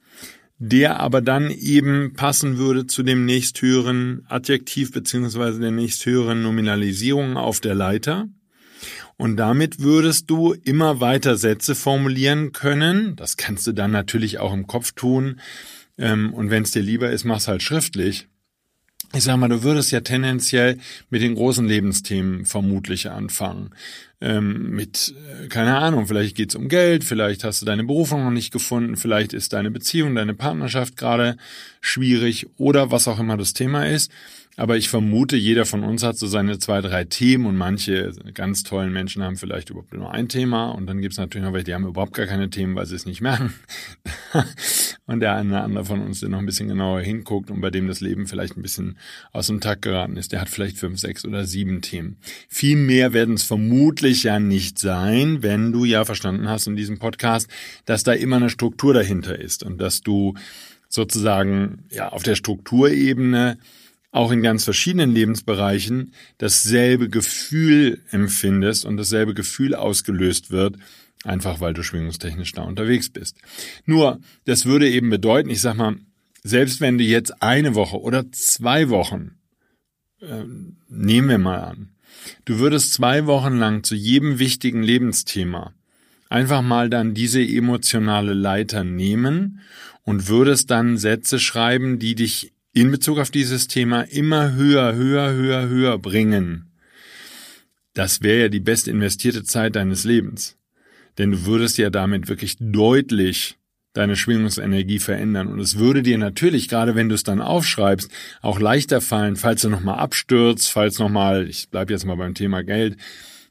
der 0.58 1.00
aber 1.00 1.20
dann 1.20 1.50
eben 1.50 2.14
passen 2.14 2.56
würde 2.56 2.86
zu 2.86 3.02
dem 3.02 3.24
nächsthöheren 3.26 4.24
Adjektiv 4.28 4.92
beziehungsweise 4.92 5.60
der 5.60 5.70
nächsthöheren 5.70 6.42
Nominalisierung 6.42 7.36
auf 7.36 7.60
der 7.60 7.74
Leiter. 7.74 8.28
Und 9.18 9.36
damit 9.36 9.80
würdest 9.80 10.30
du 10.30 10.52
immer 10.52 11.00
weiter 11.00 11.36
Sätze 11.36 11.74
formulieren 11.74 12.52
können. 12.52 13.16
Das 13.16 13.36
kannst 13.36 13.66
du 13.66 13.72
dann 13.72 13.90
natürlich 13.90 14.38
auch 14.38 14.52
im 14.52 14.66
Kopf 14.66 14.92
tun. 14.92 15.40
Ähm, 15.98 16.34
und 16.34 16.50
wenn 16.50 16.62
es 16.62 16.70
dir 16.70 16.82
lieber 16.82 17.10
ist, 17.10 17.24
mach's 17.24 17.48
halt 17.48 17.62
schriftlich. 17.62 18.28
Ich 19.14 19.22
sag 19.22 19.36
mal, 19.36 19.48
du 19.48 19.62
würdest 19.62 19.92
ja 19.92 20.00
tendenziell 20.00 20.78
mit 21.10 21.22
den 21.22 21.36
großen 21.36 21.66
Lebensthemen 21.66 22.44
vermutlich 22.44 23.08
anfangen. 23.10 23.70
ähm, 24.20 24.70
mit, 24.70 25.14
äh, 25.44 25.48
keine 25.48 25.76
Ahnung, 25.76 26.06
vielleicht 26.06 26.36
geht's 26.36 26.54
um 26.54 26.68
Geld, 26.68 27.04
vielleicht 27.04 27.44
hast 27.44 27.60
du 27.60 27.66
deine 27.66 27.84
Berufung 27.84 28.24
noch 28.24 28.30
nicht 28.30 28.50
gefunden, 28.50 28.96
vielleicht 28.96 29.34
ist 29.34 29.52
deine 29.52 29.70
Beziehung, 29.70 30.14
deine 30.14 30.32
Partnerschaft 30.32 30.96
gerade 30.96 31.36
schwierig 31.82 32.46
oder 32.56 32.90
was 32.90 33.08
auch 33.08 33.18
immer 33.18 33.36
das 33.36 33.52
Thema 33.52 33.86
ist. 33.86 34.10
Aber 34.58 34.78
ich 34.78 34.88
vermute, 34.88 35.36
jeder 35.36 35.66
von 35.66 35.84
uns 35.84 36.02
hat 36.02 36.16
so 36.16 36.26
seine 36.26 36.58
zwei, 36.58 36.80
drei 36.80 37.04
Themen 37.04 37.44
und 37.44 37.56
manche 37.56 38.12
ganz 38.32 38.62
tollen 38.62 38.90
Menschen 38.90 39.22
haben 39.22 39.36
vielleicht 39.36 39.68
überhaupt 39.68 39.92
nur 39.92 40.10
ein 40.12 40.30
Thema 40.30 40.70
und 40.70 40.86
dann 40.86 41.02
gibt's 41.02 41.18
natürlich 41.18 41.44
noch 41.44 41.52
welche, 41.52 41.66
die 41.66 41.74
haben 41.74 41.86
überhaupt 41.86 42.14
gar 42.14 42.24
keine 42.24 42.48
Themen, 42.48 42.74
weil 42.74 42.86
sie 42.86 42.94
es 42.94 43.04
nicht 43.04 43.20
merken. 43.20 43.52
und 45.06 45.20
der 45.20 45.34
eine 45.34 45.50
oder 45.50 45.62
andere 45.62 45.84
von 45.84 46.00
uns, 46.00 46.20
der 46.20 46.30
noch 46.30 46.38
ein 46.38 46.46
bisschen 46.46 46.68
genauer 46.68 47.00
hinguckt 47.00 47.50
und 47.50 47.60
bei 47.60 47.70
dem 47.70 47.86
das 47.86 48.00
Leben 48.00 48.26
vielleicht 48.26 48.56
ein 48.56 48.62
bisschen 48.62 48.96
aus 49.30 49.48
dem 49.48 49.60
Takt 49.60 49.82
geraten 49.82 50.16
ist, 50.16 50.32
der 50.32 50.40
hat 50.40 50.48
vielleicht 50.48 50.78
fünf, 50.78 50.98
sechs 50.98 51.26
oder 51.26 51.44
sieben 51.44 51.82
Themen. 51.82 52.16
Viel 52.48 52.76
mehr 52.76 53.12
werden 53.12 53.34
es 53.34 53.42
vermutlich 53.42 54.22
ja 54.22 54.40
nicht 54.40 54.78
sein, 54.78 55.42
wenn 55.42 55.70
du 55.70 55.84
ja 55.84 56.06
verstanden 56.06 56.48
hast 56.48 56.66
in 56.66 56.76
diesem 56.76 56.98
Podcast, 56.98 57.50
dass 57.84 58.04
da 58.04 58.12
immer 58.12 58.36
eine 58.36 58.48
Struktur 58.48 58.94
dahinter 58.94 59.38
ist 59.38 59.62
und 59.62 59.78
dass 59.78 60.00
du 60.00 60.32
sozusagen 60.88 61.84
ja 61.90 62.08
auf 62.08 62.22
der 62.22 62.36
Strukturebene 62.36 63.58
auch 64.16 64.32
in 64.32 64.42
ganz 64.42 64.64
verschiedenen 64.64 65.12
Lebensbereichen 65.12 66.12
dasselbe 66.38 67.08
Gefühl 67.08 68.02
empfindest 68.10 68.84
und 68.84 68.96
dasselbe 68.96 69.34
Gefühl 69.34 69.74
ausgelöst 69.74 70.50
wird, 70.50 70.76
einfach 71.24 71.60
weil 71.60 71.74
du 71.74 71.82
schwingungstechnisch 71.82 72.52
da 72.52 72.62
unterwegs 72.62 73.10
bist. 73.10 73.36
Nur, 73.84 74.20
das 74.44 74.66
würde 74.66 74.88
eben 74.88 75.10
bedeuten, 75.10 75.50
ich 75.50 75.60
sag 75.60 75.76
mal, 75.76 75.96
selbst 76.42 76.80
wenn 76.80 76.98
du 76.98 77.04
jetzt 77.04 77.42
eine 77.42 77.74
Woche 77.74 78.00
oder 78.00 78.30
zwei 78.32 78.88
Wochen, 78.88 79.32
äh, 80.20 80.44
nehmen 80.88 81.28
wir 81.28 81.38
mal 81.38 81.60
an, 81.60 81.90
du 82.44 82.58
würdest 82.58 82.92
zwei 82.92 83.26
Wochen 83.26 83.56
lang 83.56 83.84
zu 83.84 83.94
jedem 83.94 84.38
wichtigen 84.38 84.82
Lebensthema 84.82 85.74
einfach 86.28 86.62
mal 86.62 86.90
dann 86.90 87.14
diese 87.14 87.40
emotionale 87.40 88.34
Leiter 88.34 88.84
nehmen 88.84 89.60
und 90.02 90.28
würdest 90.28 90.70
dann 90.70 90.98
Sätze 90.98 91.38
schreiben, 91.38 91.98
die 91.98 92.14
dich 92.14 92.52
in 92.76 92.90
Bezug 92.90 93.18
auf 93.18 93.30
dieses 93.30 93.68
Thema 93.68 94.02
immer 94.02 94.52
höher, 94.52 94.94
höher, 94.94 95.32
höher, 95.32 95.66
höher 95.66 95.98
bringen, 95.98 96.70
das 97.94 98.20
wäre 98.20 98.42
ja 98.42 98.48
die 98.50 98.60
best 98.60 98.86
investierte 98.86 99.44
Zeit 99.44 99.76
deines 99.76 100.04
Lebens. 100.04 100.58
Denn 101.16 101.30
du 101.30 101.46
würdest 101.46 101.78
ja 101.78 101.88
damit 101.88 102.28
wirklich 102.28 102.58
deutlich 102.60 103.56
deine 103.94 104.14
Schwingungsenergie 104.14 104.98
verändern. 104.98 105.48
Und 105.48 105.58
es 105.58 105.78
würde 105.78 106.02
dir 106.02 106.18
natürlich, 106.18 106.68
gerade 106.68 106.94
wenn 106.94 107.08
du 107.08 107.14
es 107.14 107.22
dann 107.22 107.40
aufschreibst, 107.40 108.10
auch 108.42 108.60
leichter 108.60 109.00
fallen, 109.00 109.36
falls 109.36 109.62
du 109.62 109.70
nochmal 109.70 109.98
abstürzt, 109.98 110.70
falls 110.70 110.98
nochmal, 110.98 111.48
ich 111.48 111.70
bleib 111.70 111.88
jetzt 111.88 112.04
mal 112.04 112.16
beim 112.16 112.34
Thema 112.34 112.62
Geld, 112.62 112.98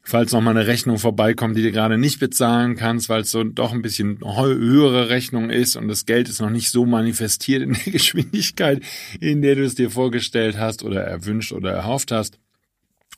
falls 0.06 0.32
noch 0.32 0.40
mal 0.40 0.52
eine 0.52 0.66
Rechnung 0.66 0.98
vorbeikommt, 0.98 1.56
die 1.56 1.62
du 1.62 1.72
gerade 1.72 1.98
nicht 1.98 2.20
bezahlen 2.20 2.76
kannst, 2.76 3.08
weil 3.08 3.22
es 3.22 3.30
so 3.32 3.42
doch 3.42 3.72
ein 3.72 3.82
bisschen 3.82 4.20
höhere 4.20 5.08
Rechnung 5.08 5.50
ist 5.50 5.76
und 5.76 5.88
das 5.88 6.06
Geld 6.06 6.28
ist 6.28 6.40
noch 6.40 6.50
nicht 6.50 6.70
so 6.70 6.86
manifestiert 6.86 7.62
in 7.62 7.72
der 7.72 7.92
Geschwindigkeit, 7.92 8.82
in 9.20 9.42
der 9.42 9.56
du 9.56 9.64
es 9.64 9.74
dir 9.74 9.90
vorgestellt 9.90 10.58
hast 10.58 10.84
oder 10.84 11.02
erwünscht 11.02 11.52
oder 11.52 11.72
erhofft 11.72 12.12
hast 12.12 12.38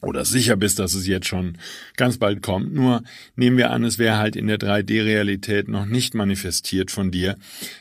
oder 0.00 0.25
sicher 0.25 0.57
bist, 0.57 0.78
dass 0.78 0.95
es 0.95 1.07
jetzt 1.07 1.26
schon 1.26 1.59
ganz 1.97 2.18
bald 2.18 2.40
kommt. 2.40 2.73
Nur 2.73 3.02
nehmen 3.37 3.59
wir 3.59 3.71
an, 3.71 3.85
es 3.85 3.99
wäre 3.99 4.16
halt 4.16 4.37
in 4.37 4.47
der 4.47 4.59
3D-Realität 4.59 5.68
noch 5.68 5.87
nicht 5.87 6.14
manifestiert 6.14 6.90
von 6.90 7.11
dir. 7.11 7.37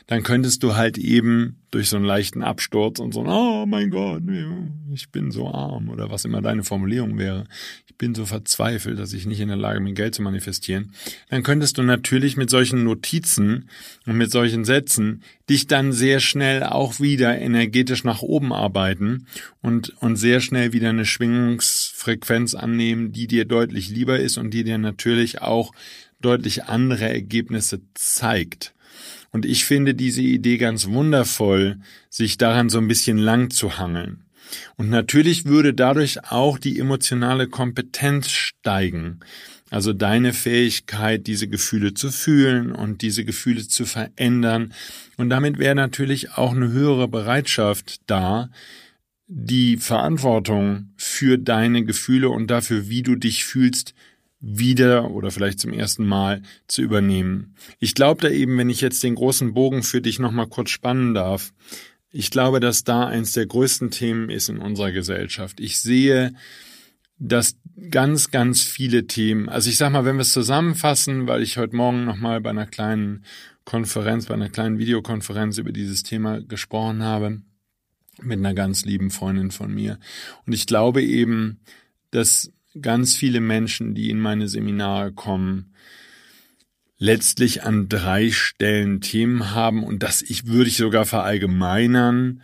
Dann 0.06 0.22
könntest 0.22 0.62
du 0.62 0.74
halt 0.74 0.98
eben 0.98 1.62
durch 1.70 1.88
so 1.88 1.96
einen 1.96 2.04
leichten 2.04 2.42
Absturz 2.42 2.98
und 2.98 3.12
so, 3.12 3.24
oh 3.26 3.66
mein 3.66 3.90
Gott, 3.90 4.22
ich 4.92 5.10
bin 5.10 5.30
so 5.30 5.48
arm 5.48 5.90
oder 5.90 6.10
was 6.10 6.24
immer 6.24 6.40
deine 6.40 6.64
Formulierung 6.64 7.18
wäre. 7.18 7.44
Ich 7.86 7.96
bin 7.96 8.14
so 8.14 8.24
verzweifelt, 8.24 8.98
dass 8.98 9.12
ich 9.12 9.26
nicht 9.26 9.40
in 9.40 9.48
der 9.48 9.56
Lage 9.56 9.80
bin, 9.80 9.94
Geld 9.94 10.14
zu 10.14 10.22
manifestieren. 10.22 10.92
Dann 11.28 11.42
könntest 11.42 11.76
du 11.76 11.82
natürlich 11.82 12.36
mit 12.36 12.48
solchen 12.48 12.84
Notizen 12.84 13.68
und 14.06 14.16
mit 14.16 14.30
solchen 14.30 14.64
Sätzen 14.64 15.22
dich 15.50 15.66
dann 15.66 15.92
sehr 15.92 16.20
schnell 16.20 16.62
auch 16.62 17.00
wieder 17.00 17.38
energetisch 17.38 18.04
nach 18.04 18.22
oben 18.22 18.52
arbeiten 18.52 19.26
und, 19.60 19.90
und 20.00 20.16
sehr 20.16 20.40
schnell 20.40 20.72
wieder 20.72 20.90
eine 20.90 21.04
Schwingungsfrequenz 21.04 22.54
annehmen, 22.54 23.12
die 23.12 23.26
dir 23.26 23.44
deutlich 23.44 23.90
lieber 23.90 24.18
ist 24.18 24.38
und 24.38 24.54
die 24.54 24.64
dir 24.64 24.78
natürlich 24.78 25.42
auch 25.42 25.72
deutlich 26.20 26.64
andere 26.64 27.08
Ergebnisse 27.08 27.80
zeigt. 27.94 28.74
Und 29.30 29.44
ich 29.44 29.64
finde 29.64 29.94
diese 29.94 30.22
Idee 30.22 30.58
ganz 30.58 30.86
wundervoll, 30.86 31.78
sich 32.08 32.38
daran 32.38 32.68
so 32.68 32.78
ein 32.78 32.88
bisschen 32.88 33.18
lang 33.18 33.50
zu 33.50 33.78
hangeln. 33.78 34.24
Und 34.76 34.88
natürlich 34.88 35.44
würde 35.44 35.74
dadurch 35.74 36.30
auch 36.30 36.58
die 36.58 36.78
emotionale 36.78 37.48
Kompetenz 37.48 38.30
steigen. 38.30 39.20
Also 39.70 39.92
deine 39.92 40.32
Fähigkeit, 40.32 41.26
diese 41.26 41.46
Gefühle 41.46 41.92
zu 41.92 42.10
fühlen 42.10 42.72
und 42.72 43.02
diese 43.02 43.24
Gefühle 43.24 43.68
zu 43.68 43.84
verändern. 43.84 44.72
Und 45.18 45.28
damit 45.28 45.58
wäre 45.58 45.74
natürlich 45.74 46.32
auch 46.32 46.54
eine 46.54 46.70
höhere 46.70 47.08
Bereitschaft 47.08 48.00
da, 48.06 48.48
die 49.26 49.76
Verantwortung 49.76 50.94
für 50.96 51.36
deine 51.36 51.84
Gefühle 51.84 52.30
und 52.30 52.50
dafür, 52.50 52.88
wie 52.88 53.02
du 53.02 53.14
dich 53.14 53.44
fühlst, 53.44 53.94
wieder 54.40 55.10
oder 55.10 55.30
vielleicht 55.30 55.58
zum 55.58 55.72
ersten 55.72 56.06
Mal 56.06 56.42
zu 56.68 56.82
übernehmen. 56.82 57.54
Ich 57.80 57.94
glaube 57.94 58.22
da 58.22 58.28
eben, 58.28 58.56
wenn 58.56 58.70
ich 58.70 58.80
jetzt 58.80 59.02
den 59.02 59.16
großen 59.16 59.52
Bogen 59.52 59.82
für 59.82 60.00
dich 60.00 60.18
nochmal 60.18 60.46
kurz 60.46 60.70
spannen 60.70 61.14
darf, 61.14 61.52
ich 62.10 62.30
glaube, 62.30 62.60
dass 62.60 62.84
da 62.84 63.06
eins 63.06 63.32
der 63.32 63.46
größten 63.46 63.90
Themen 63.90 64.30
ist 64.30 64.48
in 64.48 64.58
unserer 64.58 64.92
Gesellschaft. 64.92 65.60
Ich 65.60 65.78
sehe, 65.80 66.32
dass 67.18 67.56
ganz, 67.90 68.30
ganz 68.30 68.62
viele 68.62 69.06
Themen, 69.06 69.48
also 69.48 69.68
ich 69.68 69.76
sag 69.76 69.90
mal, 69.92 70.04
wenn 70.04 70.16
wir 70.16 70.22
es 70.22 70.32
zusammenfassen, 70.32 71.26
weil 71.26 71.42
ich 71.42 71.58
heute 71.58 71.76
Morgen 71.76 72.04
nochmal 72.04 72.40
bei 72.40 72.50
einer 72.50 72.66
kleinen 72.66 73.24
Konferenz, 73.64 74.26
bei 74.26 74.34
einer 74.34 74.48
kleinen 74.48 74.78
Videokonferenz 74.78 75.58
über 75.58 75.72
dieses 75.72 76.02
Thema 76.02 76.40
gesprochen 76.40 77.02
habe, 77.02 77.42
mit 78.22 78.38
einer 78.38 78.54
ganz 78.54 78.84
lieben 78.84 79.10
Freundin 79.10 79.50
von 79.50 79.72
mir. 79.72 79.98
Und 80.46 80.52
ich 80.52 80.66
glaube 80.66 81.02
eben, 81.02 81.60
dass 82.10 82.52
ganz 82.80 83.16
viele 83.16 83.40
Menschen, 83.40 83.94
die 83.94 84.10
in 84.10 84.18
meine 84.18 84.48
Seminare 84.48 85.12
kommen, 85.12 85.72
letztlich 86.98 87.62
an 87.62 87.88
drei 87.88 88.30
Stellen 88.30 89.00
Themen 89.00 89.54
haben 89.54 89.84
und 89.84 90.02
das 90.02 90.22
ich 90.22 90.46
würde 90.46 90.68
ich 90.68 90.76
sogar 90.76 91.06
verallgemeinern. 91.06 92.42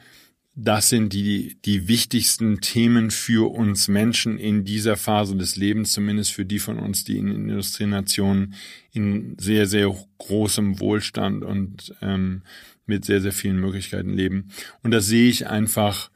Das 0.57 0.89
sind 0.89 1.13
die, 1.13 1.57
die 1.65 1.89
wichtigsten 1.89 2.61
Themen 2.61 3.11
für 3.11 3.53
uns 3.53 3.89
Menschen 3.89 4.39
in 4.39 4.65
dieser 4.65 4.97
Phase 4.97 5.37
des 5.37 5.57
Lebens, 5.57 5.91
zumindest 5.91 6.31
für 6.31 6.45
die 6.45 6.61
von 6.61 6.79
uns, 6.79 7.03
die 7.03 7.19
in 7.19 7.29
Industrienationen 7.29 8.55
in 8.93 9.37
sehr, 9.37 9.67
sehr 9.67 9.93
großem 10.19 10.79
Wohlstand 10.79 11.43
und 11.43 11.93
ähm, 12.01 12.43
mit 12.87 13.05
sehr, 13.05 13.21
sehr 13.21 13.33
vielen 13.33 13.59
Möglichkeiten 13.59 14.11
leben. 14.11 14.51
Und 14.85 14.93
das 14.93 15.07
sehe 15.07 15.29
ich 15.29 15.49
einfach 15.49 16.11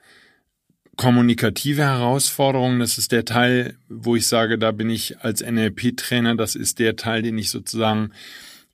kommunikative 0.99 1.83
Herausforderungen, 1.83 2.81
das 2.81 2.99
ist 2.99 3.13
der 3.13 3.25
Teil, 3.25 3.77
wo 3.89 4.17
ich 4.17 4.27
sage, 4.27 4.59
da 4.59 4.73
bin 4.73 4.91
ich 4.91 5.21
als 5.21 5.43
NLP-Trainer, 5.43 6.35
das 6.35 6.57
ist 6.57 6.81
der 6.81 6.97
Teil, 6.97 7.23
den 7.23 7.39
ich 7.39 7.51
sozusagen 7.51 8.11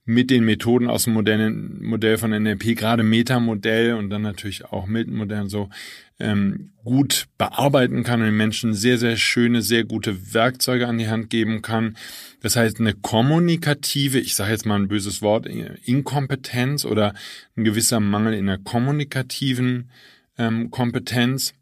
mit 0.07 0.31
den 0.31 0.45
Methoden 0.45 0.89
aus 0.89 1.05
dem 1.05 1.13
modernen 1.13 1.83
Modell 1.83 2.17
von 2.17 2.31
NLP, 2.31 2.77
gerade 2.77 3.03
Metamodell 3.03 3.95
und 3.95 4.09
dann 4.09 4.23
natürlich 4.23 4.65
auch 4.65 4.87
Milton-Modell 4.87 5.49
so, 5.51 5.69
ähm, 6.19 6.73
gut 6.83 7.27
bearbeiten 7.37 8.05
kann 8.05 8.21
und 8.21 8.27
den 8.27 8.37
Menschen 8.37 8.73
sehr, 8.73 8.97
sehr 8.97 9.17
schöne, 9.17 9.61
sehr 9.61 9.85
gute 9.85 10.33
Werkzeuge 10.33 10.87
an 10.89 10.97
die 10.97 11.09
Hand 11.09 11.29
geben 11.29 11.61
kann. 11.61 11.97
Das 12.41 12.57
heißt, 12.57 12.81
eine 12.81 12.95
kommunikative, 12.95 14.19
ich 14.19 14.35
sage 14.35 14.53
jetzt 14.53 14.65
mal 14.65 14.77
ein 14.77 14.89
böses 14.89 15.21
Wort, 15.21 15.47
Inkompetenz 15.47 16.87
oder 16.87 17.15
ein 17.55 17.65
gewisser 17.65 18.01
Mangel 18.01 18.33
in 18.33 18.47
der 18.47 18.59
kommunikativen 18.59 19.91
ähm, 20.39 20.71
Kompetenz 20.71 21.53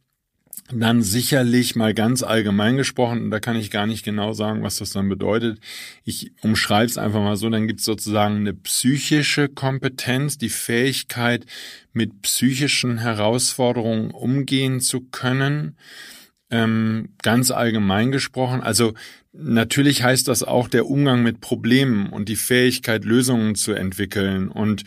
dann 0.71 1.03
sicherlich 1.03 1.77
mal 1.77 1.93
ganz 1.95 2.23
allgemein 2.23 2.77
gesprochen, 2.77 3.25
und 3.25 3.31
da 3.31 3.41
kann 3.41 3.57
ich 3.57 3.71
gar 3.71 3.87
nicht 3.87 4.05
genau 4.05 4.33
sagen, 4.33 4.63
was 4.63 4.77
das 4.77 4.91
dann 4.91 5.09
bedeutet. 5.09 5.61
Ich 6.05 6.33
umschreibe 6.43 6.87
es 6.87 6.99
einfach 6.99 7.21
mal 7.21 7.37
so, 7.37 7.51
dann 7.51 7.67
gibt 7.67 7.81
es 7.81 7.87
sozusagen 7.87 8.37
eine 8.37 8.55
psychische 8.55 9.49
Kompetenz, 9.49 10.39
die 10.39 10.49
Fähigkeit, 10.49 11.47
mit 11.93 12.23
psychischen 12.23 12.99
Herausforderungen 12.99 14.11
umgehen 14.11 14.81
zu 14.81 15.01
können. 15.01 15.77
Ähm, 16.51 17.11
ganz 17.23 17.51
allgemein 17.51 18.13
gesprochen. 18.13 18.61
Also 18.63 18.93
natürlich 19.33 20.03
heißt 20.03 20.29
das 20.29 20.43
auch 20.43 20.69
der 20.69 20.87
Umgang 20.87 21.23
mit 21.23 21.41
Problemen 21.41 22.09
und 22.09 22.29
die 22.29 22.37
Fähigkeit, 22.37 23.05
Lösungen 23.05 23.55
zu 23.55 23.73
entwickeln 23.73 24.49
und 24.49 24.85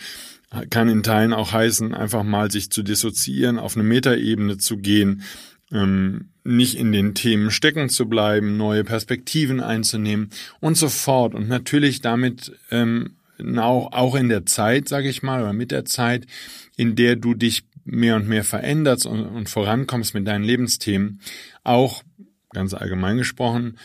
kann 0.70 0.90
in 0.90 1.04
Teilen 1.04 1.34
auch 1.34 1.52
heißen, 1.52 1.94
einfach 1.94 2.24
mal 2.24 2.52
sich 2.52 2.70
zu 2.70 2.84
dissoziieren, 2.84 3.60
auf 3.60 3.76
eine 3.76 3.84
Metaebene 3.84 4.58
zu 4.58 4.78
gehen, 4.78 5.24
ähm, 5.72 6.30
nicht 6.44 6.76
in 6.76 6.92
den 6.92 7.16
Themen 7.16 7.52
stecken 7.52 7.90
zu 7.90 8.08
bleiben, 8.08 8.58
neue 8.58 8.84
Perspektiven 8.84 9.60
einzunehmen 9.60 10.30
und 10.60 10.78
so 10.78 10.90
fort. 10.90 11.34
Und 11.34 11.48
natürlich 11.48 12.02
damit 12.02 12.52
ähm, 12.72 13.16
auch, 13.58 14.16
in 14.16 14.30
der 14.30 14.46
Zeit, 14.46 14.88
sage 14.88 15.10
ich 15.10 15.24
mal, 15.24 15.42
oder 15.42 15.54
mit 15.54 15.72
der 15.72 15.86
Zeit, 15.86 16.26
in 16.78 16.96
der 16.96 17.16
du 17.16 17.34
dich 17.34 17.64
mehr 17.84 18.16
und 18.16 18.28
mehr 18.28 18.44
veränderst 18.44 19.06
und, 19.06 19.26
und 19.26 19.50
vorankommst 19.50 20.14
mit 20.14 20.28
deinen 20.28 20.44
Lebensthemen, 20.44 21.20
auch 21.64 22.04
ganz 22.52 22.74
allgemein 22.74 23.18
gesprochen, 23.18 23.78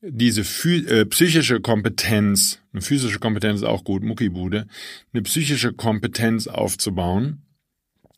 diese 0.00 0.42
äh, 0.42 1.04
psychische 1.06 1.60
Kompetenz, 1.60 2.60
eine 2.72 2.82
physische 2.82 3.18
Kompetenz 3.18 3.60
ist 3.60 3.66
auch 3.66 3.82
gut, 3.82 4.04
Muckibude, 4.04 4.68
eine 5.12 5.22
psychische 5.22 5.72
Kompetenz 5.72 6.46
aufzubauen, 6.46 7.42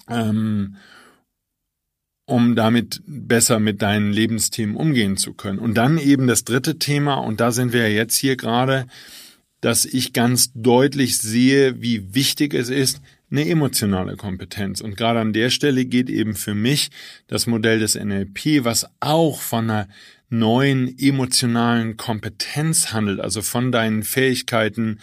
ähm, 0.08 0.76
um 2.30 2.54
damit 2.54 3.02
besser 3.06 3.58
mit 3.58 3.82
deinen 3.82 4.12
Lebensthemen 4.12 4.76
umgehen 4.76 5.16
zu 5.16 5.34
können. 5.34 5.58
Und 5.58 5.74
dann 5.74 5.98
eben 5.98 6.28
das 6.28 6.44
dritte 6.44 6.78
Thema, 6.78 7.14
und 7.14 7.40
da 7.40 7.50
sind 7.50 7.72
wir 7.72 7.88
ja 7.88 7.94
jetzt 7.94 8.16
hier 8.16 8.36
gerade, 8.36 8.86
dass 9.60 9.84
ich 9.84 10.12
ganz 10.12 10.52
deutlich 10.54 11.18
sehe, 11.18 11.82
wie 11.82 12.14
wichtig 12.14 12.54
es 12.54 12.70
ist, 12.70 13.02
eine 13.32 13.48
emotionale 13.48 14.16
Kompetenz. 14.16 14.80
Und 14.80 14.96
gerade 14.96 15.18
an 15.18 15.32
der 15.32 15.50
Stelle 15.50 15.84
geht 15.84 16.08
eben 16.08 16.34
für 16.34 16.54
mich 16.54 16.90
das 17.26 17.48
Modell 17.48 17.80
des 17.80 17.96
NLP, 17.96 18.64
was 18.64 18.86
auch 19.00 19.40
von 19.40 19.68
einer 19.68 19.88
neuen 20.28 20.96
emotionalen 20.98 21.96
Kompetenz 21.96 22.92
handelt, 22.92 23.18
also 23.18 23.42
von 23.42 23.72
deinen 23.72 24.04
Fähigkeiten, 24.04 25.00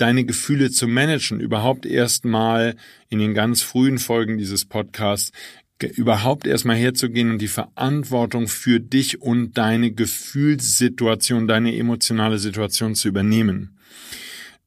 deine 0.00 0.24
Gefühle 0.24 0.70
zu 0.70 0.88
managen, 0.88 1.40
überhaupt 1.40 1.84
erstmal 1.84 2.74
in 3.10 3.18
den 3.18 3.34
ganz 3.34 3.60
frühen 3.60 3.98
Folgen 3.98 4.38
dieses 4.38 4.64
Podcasts 4.64 5.32
überhaupt 5.82 6.46
erstmal 6.46 6.76
herzugehen 6.76 7.30
und 7.30 7.38
die 7.38 7.48
Verantwortung 7.48 8.48
für 8.48 8.80
dich 8.80 9.20
und 9.20 9.56
deine 9.58 9.92
Gefühlssituation, 9.92 11.48
deine 11.48 11.76
emotionale 11.76 12.38
Situation 12.38 12.94
zu 12.94 13.08
übernehmen. 13.08 13.76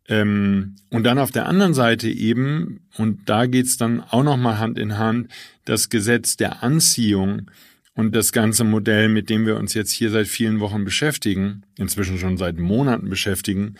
Ähm, 0.07 0.75
und 0.89 1.03
dann 1.03 1.19
auf 1.19 1.31
der 1.31 1.47
anderen 1.47 1.73
Seite 1.73 2.09
eben, 2.09 2.81
und 2.97 3.29
da 3.29 3.45
geht's 3.45 3.77
dann 3.77 4.01
auch 4.01 4.23
nochmal 4.23 4.59
Hand 4.59 4.77
in 4.77 4.97
Hand, 4.97 5.29
das 5.65 5.89
Gesetz 5.89 6.35
der 6.35 6.61
Anziehung 6.61 7.49
und 7.95 8.15
das 8.15 8.31
ganze 8.31 8.63
Modell, 8.63 9.07
mit 9.07 9.29
dem 9.29 9.45
wir 9.45 9.57
uns 9.57 9.73
jetzt 9.73 9.91
hier 9.91 10.09
seit 10.09 10.27
vielen 10.27 10.59
Wochen 10.59 10.83
beschäftigen, 10.83 11.63
inzwischen 11.77 12.17
schon 12.17 12.37
seit 12.37 12.57
Monaten 12.57 13.09
beschäftigen, 13.09 13.75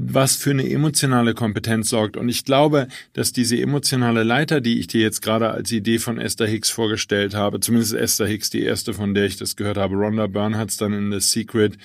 was 0.00 0.36
für 0.36 0.50
eine 0.50 0.70
emotionale 0.70 1.34
Kompetenz 1.34 1.88
sorgt. 1.88 2.16
Und 2.16 2.28
ich 2.28 2.44
glaube, 2.44 2.86
dass 3.14 3.32
diese 3.32 3.60
emotionale 3.60 4.22
Leiter, 4.22 4.60
die 4.60 4.78
ich 4.78 4.86
dir 4.86 5.00
jetzt 5.00 5.20
gerade 5.20 5.50
als 5.50 5.72
Idee 5.72 5.98
von 5.98 6.18
Esther 6.18 6.46
Hicks 6.46 6.70
vorgestellt 6.70 7.34
habe, 7.34 7.58
zumindest 7.58 7.94
Esther 7.94 8.28
Hicks, 8.28 8.48
die 8.48 8.62
erste, 8.62 8.94
von 8.94 9.12
der 9.12 9.24
ich 9.24 9.36
das 9.36 9.56
gehört 9.56 9.76
habe, 9.76 9.96
Rhonda 9.96 10.28
Byrne 10.28 10.56
hat 10.56 10.70
es 10.70 10.76
dann 10.76 10.92
in 10.92 11.10
The 11.10 11.18
Secret 11.18 11.76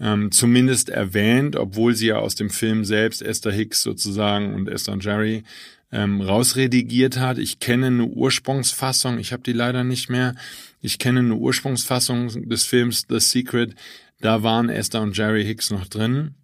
ähm, 0.00 0.32
zumindest 0.32 0.88
erwähnt, 0.88 1.54
obwohl 1.54 1.94
sie 1.94 2.08
ja 2.08 2.18
aus 2.18 2.34
dem 2.34 2.50
Film 2.50 2.84
selbst 2.84 3.22
Esther 3.22 3.52
Hicks 3.52 3.80
sozusagen 3.80 4.52
und 4.52 4.68
Esther 4.68 4.94
und 4.94 5.04
Jerry 5.04 5.44
ähm, 5.92 6.20
rausredigiert 6.20 7.16
hat. 7.16 7.38
Ich 7.38 7.60
kenne 7.60 7.86
eine 7.86 8.06
Ursprungsfassung, 8.06 9.18
ich 9.18 9.32
habe 9.32 9.44
die 9.44 9.52
leider 9.52 9.84
nicht 9.84 10.10
mehr. 10.10 10.34
Ich 10.80 10.98
kenne 10.98 11.20
eine 11.20 11.36
Ursprungsfassung 11.36 12.48
des 12.48 12.64
Films 12.64 13.06
The 13.08 13.20
Secret. 13.20 13.76
Da 14.20 14.42
waren 14.42 14.68
Esther 14.68 15.02
und 15.02 15.16
Jerry 15.16 15.44
Hicks 15.44 15.70
noch 15.70 15.86
drin. 15.86 16.34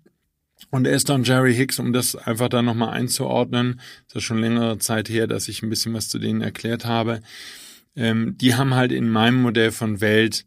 Und 0.72 0.86
Esther 0.86 1.16
und 1.16 1.28
Jerry 1.28 1.54
Hicks, 1.54 1.78
um 1.78 1.92
das 1.92 2.16
einfach 2.16 2.48
da 2.48 2.62
nochmal 2.62 2.94
einzuordnen, 2.94 3.78
ist 4.06 4.14
ja 4.14 4.20
schon 4.22 4.38
längere 4.38 4.78
Zeit 4.78 5.10
her, 5.10 5.26
dass 5.26 5.46
ich 5.48 5.62
ein 5.62 5.68
bisschen 5.68 5.92
was 5.92 6.08
zu 6.08 6.18
denen 6.18 6.40
erklärt 6.40 6.86
habe, 6.86 7.20
ähm, 7.94 8.38
die 8.38 8.54
haben 8.54 8.72
halt 8.72 8.90
in 8.90 9.10
meinem 9.10 9.42
Modell 9.42 9.70
von 9.70 10.00
Welt 10.00 10.46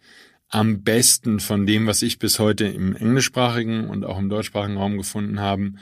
am 0.50 0.82
besten 0.82 1.40
von 1.40 1.68
dem, 1.68 1.86
was 1.86 2.02
ich 2.02 2.18
bis 2.18 2.40
heute 2.40 2.66
im 2.66 2.96
englischsprachigen 2.96 3.88
und 3.88 4.04
auch 4.04 4.18
im 4.18 4.30
deutschsprachigen 4.30 4.78
Raum 4.78 4.98
gefunden 4.98 5.40
haben, 5.40 5.78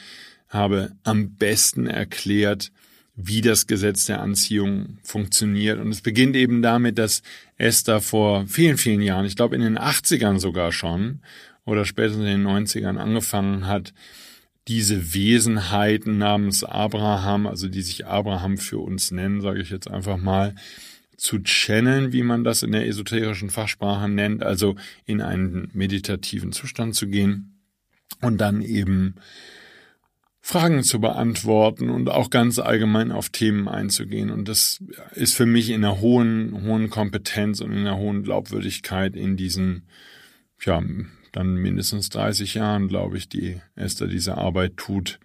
habe, 0.50 0.91
am 1.03 1.35
besten 1.38 1.88
erklärt, 1.88 2.73
wie 3.15 3.39
das 3.39 3.65
Gesetz 3.65 4.07
der 4.07 4.21
Anziehung 4.21 4.97
funktioniert. 5.03 5.79
Und 5.79 5.89
es 5.89 6.01
beginnt 6.01 6.35
eben 6.35 6.62
damit, 6.62 6.97
dass 6.97 7.21
Esther 7.55 8.01
vor 8.01 8.45
vielen, 8.47 8.77
vielen 8.77 9.01
Jahren, 9.01 9.25
ich 9.25 9.38
glaube 9.38 9.55
in 9.55 9.62
den 9.62 9.79
80ern 9.79 10.38
sogar 10.39 10.73
schon, 10.73 11.21
oder 11.63 11.85
spätestens 11.85 12.25
in 12.25 12.43
den 12.43 12.45
90ern 12.45 12.97
angefangen 12.97 13.67
hat, 13.67 13.93
diese 14.67 15.13
Wesenheiten 15.13 16.17
namens 16.17 16.63
Abraham, 16.63 17.48
also 17.48 17.67
die 17.67 17.82
sich 17.82 18.05
Abraham 18.05 18.58
für 18.58 18.79
uns 18.79 19.12
nennen, 19.12 19.41
sage 19.41 19.62
ich 19.62 19.70
jetzt 19.70 19.89
einfach 19.89 20.17
mal, 20.17 20.55
zu 21.17 21.39
channeln, 21.39 22.12
wie 22.12 22.24
man 22.24 22.43
das 22.43 22.63
in 22.63 22.72
der 22.72 22.88
esoterischen 22.88 23.50
Fachsprache 23.50 24.10
nennt, 24.10 24.43
also 24.43 24.75
in 25.05 25.22
einen 25.22 25.70
meditativen 25.74 26.51
Zustand 26.51 26.96
zu 26.96 27.08
gehen 27.08 27.60
und 28.22 28.39
dann 28.39 28.62
eben 28.62 29.15
Fragen 30.41 30.84
zu 30.84 31.00
beantworten 31.00 31.89
und 31.89 32.10
auch 32.10 32.29
ganz 32.29 32.60
allgemein 32.60 33.13
auf 33.13 33.29
Themen 33.29 33.70
einzugehen. 33.70 34.29
Und 34.29 34.50
das 34.50 34.84
ist 35.13 35.36
für 35.36 35.46
mich 35.46 35.70
in 35.70 35.86
einer 35.86 36.01
hohen, 36.01 36.63
hohen 36.65 36.89
Kompetenz 36.89 37.62
und 37.62 37.72
in 37.72 37.79
einer 37.79 37.96
hohen 37.96 38.24
Glaubwürdigkeit 38.24 39.15
in 39.15 39.38
diesen, 39.38 39.88
ja, 40.65 40.84
dann 41.34 41.56
mindestens 41.56 42.10
30 42.10 42.54
Jahren, 42.54 42.88
glaube 42.88 43.18
ich, 43.18 43.28
die 43.28 43.60
Esther 43.76 44.08
diese 44.08 44.38
Arbeit 44.38 44.78
tut, 44.78 45.19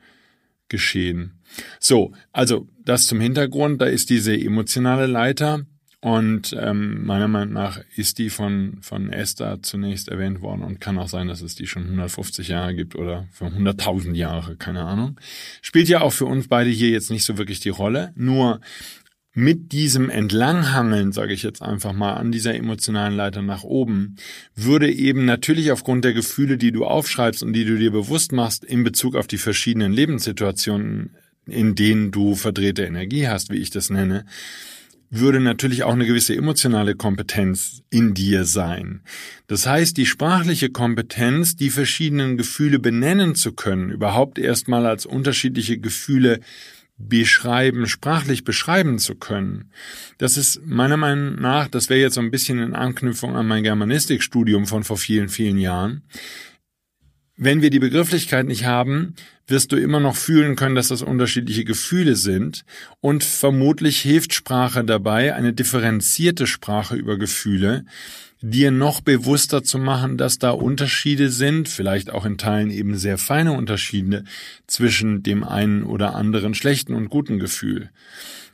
geschehen. 0.69 1.41
So, 1.79 2.13
also 2.33 2.67
das 2.85 3.07
zum 3.07 3.21
Hintergrund, 3.21 3.81
da 3.81 3.87
ist 3.87 4.11
diese 4.11 4.35
emotionale 4.39 5.07
Leiter 5.07 5.65
und 6.01 6.57
ähm, 6.59 7.05
meiner 7.05 7.27
Meinung 7.27 7.55
nach 7.55 7.81
ist 7.97 8.19
die 8.19 8.31
von, 8.31 8.79
von 8.83 9.13
Esther 9.13 9.63
zunächst 9.63 10.09
erwähnt 10.09 10.41
worden 10.43 10.63
und 10.63 10.81
kann 10.81 10.99
auch 10.99 11.09
sein, 11.09 11.27
dass 11.27 11.43
es 11.43 11.57
die 11.57 11.67
schon 11.67 11.85
150 11.85 12.49
Jahre 12.49 12.75
gibt 12.75 12.95
oder 12.95 13.27
für 13.33 13.47
100.000 13.47 14.15
Jahre, 14.15 14.57
keine 14.57 14.85
Ahnung. 14.85 15.19
Spielt 15.61 15.89
ja 15.89 16.01
auch 16.01 16.13
für 16.13 16.27
uns 16.27 16.49
beide 16.49 16.71
hier 16.71 16.91
jetzt 16.91 17.11
nicht 17.11 17.25
so 17.25 17.37
wirklich 17.37 17.59
die 17.61 17.71
Rolle. 17.71 18.13
Nur 18.15 18.61
mit 19.39 19.71
diesem 19.71 20.11
Entlanghangeln, 20.11 21.13
sage 21.13 21.33
ich 21.33 21.45
jetzt 21.45 21.63
einfach 21.63 21.93
mal, 21.93 22.15
an 22.15 22.33
dieser 22.33 22.57
emotionalen 22.57 23.15
Leiter 23.15 23.41
nach 23.41 23.63
oben, 23.63 24.17
würde 24.57 24.93
eben 24.93 25.27
natürlich 25.27 25.71
aufgrund 25.71 26.05
der 26.05 26.13
Gefühle, 26.13 26.59
die 26.59 26.73
du 26.73 26.85
aufschreibst 26.85 27.45
und 27.45 27.53
die 27.53 27.65
du 27.65 27.79
dir 27.79 27.93
bewusst 27.93 28.33
machst 28.33 28.65
in 28.65 28.83
Bezug 28.83 29.15
auf 29.15 29.29
die 29.29 29.39
verschiedenen 29.39 29.93
Lebenssituationen, 29.93 31.11
in 31.47 31.77
denen 31.77 32.11
du 32.11 32.35
verdrehte 32.35 32.85
Energie 32.85 33.29
hast, 33.29 33.53
wie 33.53 33.59
ich 33.59 33.71
das 33.71 33.91
nenne, 33.91 34.25
würde 35.09 35.39
natürlich 35.39 35.85
auch 35.85 35.93
eine 35.93 36.05
gewisse 36.05 36.35
emotionale 36.35 36.97
Kompetenz 36.97 37.83
in 37.91 38.15
dir 38.15 38.45
sein. 38.45 39.03
Das 39.47 39.69
heißt, 39.69 39.97
die 39.97 40.07
sprachliche 40.07 40.71
Kompetenz, 40.71 41.55
die 41.55 41.71
verschiedenen 41.71 42.39
Gefühle 42.39 42.81
benennen 42.81 43.37
zu 43.37 43.53
können, 43.53 43.91
überhaupt 43.91 44.41
erstmal 44.41 44.85
als 44.85 45.07
unterschiedliche 45.07 45.79
Gefühle 45.79 46.41
beschreiben, 46.99 47.87
sprachlich 47.87 48.45
beschreiben 48.45 48.99
zu 48.99 49.15
können. 49.15 49.71
Das 50.19 50.37
ist 50.37 50.61
meiner 50.67 50.97
Meinung 50.97 51.41
nach, 51.41 51.69
das 51.69 51.89
wäre 51.89 52.01
jetzt 52.01 52.15
so 52.15 52.21
ein 52.21 52.33
bisschen 52.33 52.59
in 52.59 52.75
Anknüpfung 52.75 53.37
an 53.37 53.47
mein 53.47 53.63
Germanistikstudium 53.63 54.67
von 54.67 54.83
vor 54.83 54.99
vielen, 54.99 55.29
vielen 55.29 55.59
Jahren. 55.59 56.03
Wenn 57.37 57.63
wir 57.63 57.71
die 57.71 57.79
Begrifflichkeit 57.79 58.47
nicht 58.47 58.65
haben, 58.65 59.15
wirst 59.47 59.71
du 59.71 59.77
immer 59.77 60.01
noch 60.01 60.17
fühlen 60.17 60.57
können, 60.57 60.75
dass 60.75 60.89
das 60.89 61.03
unterschiedliche 61.03 61.65
Gefühle 61.65 62.17
sind 62.17 62.65
und 63.01 63.23
vermutlich 63.23 64.01
hilft 64.01 64.35
Sprache 64.35 64.85
dabei, 64.85 65.37
eine 65.37 65.53
differenzierte 65.53 66.49
Sprache 66.49 66.97
über 66.97 67.17
Gefühle, 67.17 67.85
dir 68.41 68.71
noch 68.71 69.01
bewusster 69.01 69.63
zu 69.63 69.79
machen, 69.79 70.17
dass 70.17 70.39
da 70.39 70.51
Unterschiede 70.51 71.31
sind, 71.31 71.69
vielleicht 71.69 72.11
auch 72.11 72.25
in 72.25 72.39
Teilen 72.39 72.71
eben 72.71 72.97
sehr 72.97 73.19
feine 73.19 73.53
Unterschiede 73.53 74.25
zwischen 74.67 75.23
dem 75.23 75.43
einen 75.43 75.83
oder 75.83 76.15
anderen 76.15 76.55
schlechten 76.55 76.95
und 76.95 77.09
guten 77.09 77.39
Gefühl. 77.39 77.91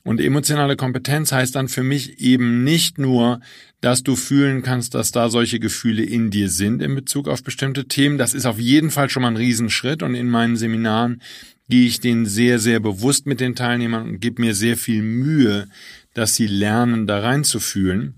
Und 0.03 0.20
emotionale 0.20 0.77
Kompetenz 0.77 1.33
heißt 1.33 1.55
dann 1.55 1.68
für 1.68 1.83
mich 1.83 2.20
eben 2.20 2.62
nicht 2.62 2.99
nur, 2.99 3.40
dass 3.81 4.03
du 4.03 4.16
fühlen 4.16 4.62
kannst, 4.62 4.94
dass 4.94 5.12
da 5.12 5.31
solche 5.31 5.59
Gefühle 5.61 6.03
in 6.03 6.31
dir 6.31 6.51
sind 6.51 6.83
in 6.83 6.94
Bezug 6.94 7.27
auf 7.27 7.42
bestimmte 7.42 7.87
Themen. 7.87 8.18
Das 8.18 8.35
ist 8.35 8.44
auf 8.44 8.59
jeden 8.59 8.90
Fall 8.90 9.09
schon 9.09 9.23
mal 9.23 9.29
ein 9.29 9.37
Riesenschritt 9.37 10.03
und 10.03 10.14
in 10.14 10.29
meinen 10.29 10.57
Seminaren 10.57 11.23
gehe 11.70 11.87
ich 11.87 12.01
den 12.01 12.27
sehr, 12.27 12.59
sehr 12.59 12.81
bewusst 12.81 13.27
mit 13.27 13.40
den 13.40 13.55
Teilnehmern 13.55 14.09
und 14.09 14.20
gebe 14.20 14.42
mir 14.42 14.55
sehr 14.55 14.77
viel 14.77 15.03
Mühe, 15.03 15.68
dass 16.12 16.35
sie 16.35 16.47
lernen, 16.47 17.07
da 17.07 17.20
reinzufühlen. 17.20 18.14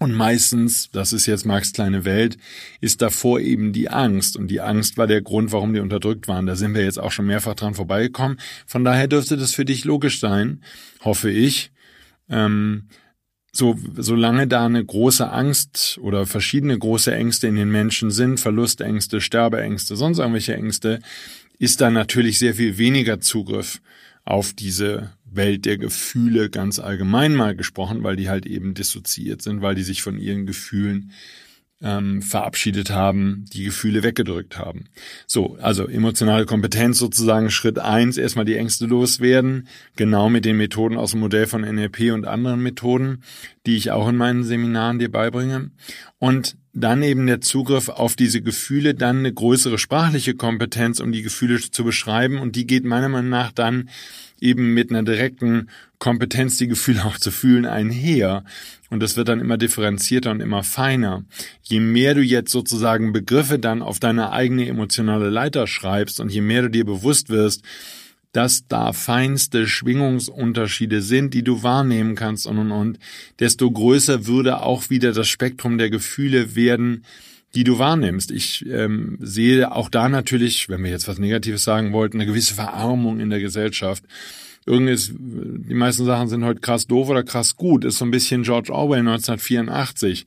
Und 0.00 0.14
meistens, 0.14 0.90
das 0.92 1.12
ist 1.12 1.26
jetzt 1.26 1.44
Marx 1.44 1.74
kleine 1.74 2.06
Welt, 2.06 2.38
ist 2.80 3.02
davor 3.02 3.38
eben 3.38 3.74
die 3.74 3.90
Angst. 3.90 4.34
Und 4.34 4.48
die 4.48 4.62
Angst 4.62 4.96
war 4.96 5.06
der 5.06 5.20
Grund, 5.20 5.52
warum 5.52 5.74
die 5.74 5.80
unterdrückt 5.80 6.26
waren. 6.26 6.46
Da 6.46 6.56
sind 6.56 6.74
wir 6.74 6.82
jetzt 6.82 6.98
auch 6.98 7.12
schon 7.12 7.26
mehrfach 7.26 7.54
dran 7.54 7.74
vorbeigekommen. 7.74 8.40
Von 8.66 8.82
daher 8.82 9.08
dürfte 9.08 9.36
das 9.36 9.52
für 9.52 9.66
dich 9.66 9.84
logisch 9.84 10.18
sein, 10.18 10.62
hoffe 11.04 11.30
ich. 11.30 11.70
Ähm, 12.30 12.88
so, 13.52 13.76
solange 13.94 14.46
da 14.46 14.64
eine 14.64 14.82
große 14.82 15.30
Angst 15.30 15.98
oder 16.00 16.24
verschiedene 16.24 16.78
große 16.78 17.14
Ängste 17.14 17.48
in 17.48 17.56
den 17.56 17.70
Menschen 17.70 18.10
sind, 18.10 18.40
Verlustängste, 18.40 19.20
Sterbeängste, 19.20 19.96
sonst 19.96 20.18
irgendwelche 20.18 20.54
Ängste, 20.54 21.00
ist 21.58 21.82
da 21.82 21.90
natürlich 21.90 22.38
sehr 22.38 22.54
viel 22.54 22.78
weniger 22.78 23.20
Zugriff 23.20 23.82
auf 24.30 24.52
diese 24.52 25.12
Welt 25.24 25.64
der 25.64 25.78
Gefühle 25.78 26.50
ganz 26.50 26.78
allgemein 26.78 27.34
mal 27.34 27.54
gesprochen, 27.54 28.02
weil 28.02 28.16
die 28.16 28.28
halt 28.28 28.46
eben 28.46 28.74
dissoziiert 28.74 29.42
sind, 29.42 29.62
weil 29.62 29.74
die 29.74 29.82
sich 29.82 30.02
von 30.02 30.18
ihren 30.18 30.46
Gefühlen 30.46 31.12
ähm, 31.82 32.20
verabschiedet 32.20 32.90
haben, 32.90 33.46
die 33.52 33.64
Gefühle 33.64 34.02
weggedrückt 34.02 34.58
haben. 34.58 34.84
So, 35.26 35.56
also 35.60 35.86
emotionale 35.86 36.44
Kompetenz 36.44 36.98
sozusagen 36.98 37.50
Schritt 37.50 37.78
eins, 37.78 38.18
erstmal 38.18 38.44
die 38.44 38.56
Ängste 38.56 38.86
loswerden, 38.86 39.66
genau 39.96 40.28
mit 40.28 40.44
den 40.44 40.56
Methoden 40.56 40.96
aus 40.96 41.12
dem 41.12 41.20
Modell 41.20 41.46
von 41.46 41.62
NLP 41.62 42.12
und 42.12 42.26
anderen 42.26 42.62
Methoden, 42.62 43.22
die 43.66 43.76
ich 43.76 43.90
auch 43.90 44.08
in 44.08 44.16
meinen 44.16 44.44
Seminaren 44.44 44.98
dir 44.98 45.10
beibringe. 45.10 45.70
Und 46.18 46.56
dann 46.72 47.02
eben 47.02 47.26
der 47.26 47.40
Zugriff 47.40 47.88
auf 47.88 48.14
diese 48.14 48.42
Gefühle, 48.42 48.94
dann 48.94 49.18
eine 49.18 49.32
größere 49.32 49.78
sprachliche 49.78 50.34
Kompetenz, 50.34 51.00
um 51.00 51.10
die 51.10 51.22
Gefühle 51.22 51.60
zu 51.60 51.84
beschreiben. 51.84 52.38
Und 52.38 52.54
die 52.54 52.66
geht 52.66 52.84
meiner 52.84 53.08
Meinung 53.08 53.30
nach 53.30 53.52
dann 53.52 53.88
eben 54.40 54.72
mit 54.72 54.90
einer 54.90 55.02
direkten 55.02 55.68
Kompetenz, 55.98 56.56
die 56.56 56.68
Gefühle 56.68 57.04
auch 57.04 57.18
zu 57.18 57.30
fühlen, 57.30 57.66
einher. 57.66 58.44
Und 58.88 59.00
das 59.00 59.16
wird 59.16 59.28
dann 59.28 59.40
immer 59.40 59.58
differenzierter 59.58 60.30
und 60.30 60.40
immer 60.40 60.62
feiner. 60.62 61.24
Je 61.62 61.80
mehr 61.80 62.14
du 62.14 62.22
jetzt 62.22 62.52
sozusagen 62.52 63.12
Begriffe 63.12 63.58
dann 63.58 63.82
auf 63.82 63.98
deine 63.98 64.32
eigene 64.32 64.66
emotionale 64.66 65.28
Leiter 65.28 65.66
schreibst 65.66 66.20
und 66.20 66.30
je 66.30 66.40
mehr 66.40 66.62
du 66.62 66.70
dir 66.70 66.84
bewusst 66.84 67.28
wirst, 67.28 67.62
dass 68.32 68.66
da 68.68 68.92
feinste 68.92 69.66
Schwingungsunterschiede 69.66 71.02
sind, 71.02 71.34
die 71.34 71.42
du 71.42 71.62
wahrnehmen 71.62 72.14
kannst 72.14 72.46
und 72.46 72.58
und 72.58 72.72
und, 72.72 72.98
desto 73.38 73.70
größer 73.70 74.26
würde 74.26 74.62
auch 74.62 74.90
wieder 74.90 75.12
das 75.12 75.28
Spektrum 75.28 75.78
der 75.78 75.90
Gefühle 75.90 76.54
werden, 76.54 77.04
die 77.54 77.64
du 77.64 77.78
wahrnimmst. 77.78 78.30
Ich 78.30 78.64
ähm, 78.68 79.18
sehe 79.20 79.72
auch 79.72 79.88
da 79.88 80.08
natürlich, 80.08 80.68
wenn 80.68 80.84
wir 80.84 80.90
jetzt 80.90 81.08
was 81.08 81.18
Negatives 81.18 81.64
sagen 81.64 81.92
wollten, 81.92 82.18
eine 82.18 82.26
gewisse 82.26 82.54
Verarmung 82.54 83.18
in 83.18 83.30
der 83.30 83.40
Gesellschaft. 83.40 84.04
Irgendes, 84.66 85.12
die 85.12 85.74
meisten 85.74 86.04
Sachen 86.04 86.28
sind 86.28 86.44
heute 86.44 86.60
krass 86.60 86.86
doof 86.86 87.08
oder 87.08 87.24
krass 87.24 87.56
gut. 87.56 87.84
Ist 87.84 87.98
so 87.98 88.04
ein 88.04 88.12
bisschen 88.12 88.44
George 88.44 88.72
Orwell 88.72 89.00
1984. 89.00 90.26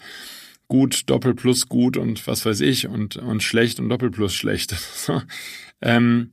Gut, 0.68 1.04
Doppel 1.10 1.34
plus 1.34 1.70
gut 1.70 1.98
und 1.98 2.26
was 2.28 2.46
weiß 2.46 2.62
ich 2.62 2.88
und, 2.88 3.16
und 3.18 3.44
schlecht 3.44 3.80
und 3.80 3.90
Doppel 3.90 4.12
plus 4.12 4.34
schlecht. 4.34 4.76
ähm, 5.82 6.32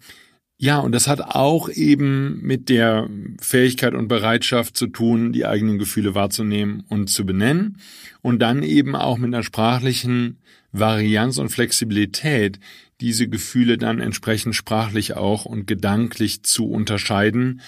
ja, 0.62 0.78
und 0.78 0.92
das 0.92 1.08
hat 1.08 1.22
auch 1.22 1.70
eben 1.70 2.38
mit 2.42 2.68
der 2.68 3.08
Fähigkeit 3.40 3.94
und 3.94 4.08
Bereitschaft 4.08 4.76
zu 4.76 4.88
tun, 4.88 5.32
die 5.32 5.46
eigenen 5.46 5.78
Gefühle 5.78 6.14
wahrzunehmen 6.14 6.84
und 6.90 7.08
zu 7.08 7.24
benennen. 7.24 7.78
Und 8.20 8.40
dann 8.40 8.62
eben 8.62 8.94
auch 8.94 9.16
mit 9.16 9.32
einer 9.32 9.42
sprachlichen 9.42 10.36
Varianz 10.70 11.38
und 11.38 11.48
Flexibilität, 11.48 12.60
diese 13.00 13.26
Gefühle 13.26 13.78
dann 13.78 14.00
entsprechend 14.00 14.54
sprachlich 14.54 15.16
auch 15.16 15.46
und 15.46 15.66
gedanklich 15.66 16.42
zu 16.42 16.68
unterscheiden 16.68 17.62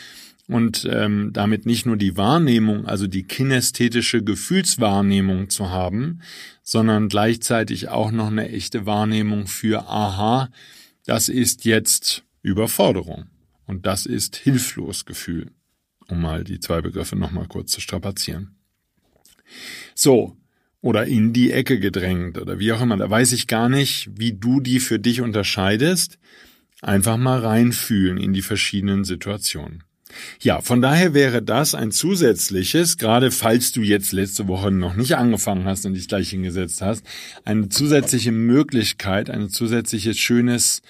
und 0.46 0.86
ähm, 0.92 1.30
damit 1.32 1.64
nicht 1.64 1.86
nur 1.86 1.96
die 1.96 2.18
Wahrnehmung, 2.18 2.84
also 2.84 3.06
die 3.06 3.22
kinästhetische 3.22 4.22
Gefühlswahrnehmung 4.22 5.48
zu 5.48 5.70
haben, 5.70 6.20
sondern 6.62 7.08
gleichzeitig 7.08 7.88
auch 7.88 8.10
noch 8.12 8.26
eine 8.26 8.50
echte 8.50 8.84
Wahrnehmung 8.84 9.46
für, 9.46 9.88
aha, 9.88 10.50
das 11.06 11.30
ist 11.30 11.64
jetzt 11.64 12.24
Überforderung. 12.42 13.26
Und 13.66 13.86
das 13.86 14.06
ist 14.06 14.36
Hilflosgefühl, 14.36 15.52
um 16.08 16.20
mal 16.20 16.44
die 16.44 16.60
zwei 16.60 16.80
Begriffe 16.82 17.16
nochmal 17.16 17.46
kurz 17.46 17.72
zu 17.72 17.80
strapazieren. 17.80 18.56
So, 19.94 20.36
oder 20.80 21.06
in 21.06 21.32
die 21.32 21.52
Ecke 21.52 21.78
gedrängt 21.78 22.38
oder 22.38 22.58
wie 22.58 22.72
auch 22.72 22.82
immer, 22.82 22.96
da 22.96 23.08
weiß 23.08 23.32
ich 23.32 23.46
gar 23.46 23.68
nicht, 23.68 24.10
wie 24.14 24.32
du 24.32 24.60
die 24.60 24.80
für 24.80 24.98
dich 24.98 25.20
unterscheidest. 25.20 26.18
Einfach 26.80 27.16
mal 27.16 27.38
reinfühlen 27.38 28.18
in 28.18 28.32
die 28.32 28.42
verschiedenen 28.42 29.04
Situationen. 29.04 29.84
Ja, 30.40 30.60
von 30.60 30.82
daher 30.82 31.14
wäre 31.14 31.42
das 31.42 31.74
ein 31.74 31.90
zusätzliches, 31.92 32.98
gerade 32.98 33.30
falls 33.30 33.72
du 33.72 33.82
jetzt 33.82 34.12
letzte 34.12 34.48
Woche 34.48 34.70
noch 34.70 34.94
nicht 34.94 35.16
angefangen 35.16 35.64
hast 35.64 35.86
und 35.86 35.94
dich 35.94 36.08
gleich 36.08 36.30
hingesetzt 36.30 36.82
hast, 36.82 37.04
eine 37.44 37.68
zusätzliche 37.68 38.32
Möglichkeit, 38.32 39.30
ein 39.30 39.48
zusätzliches 39.48 40.18
schönes 40.18 40.82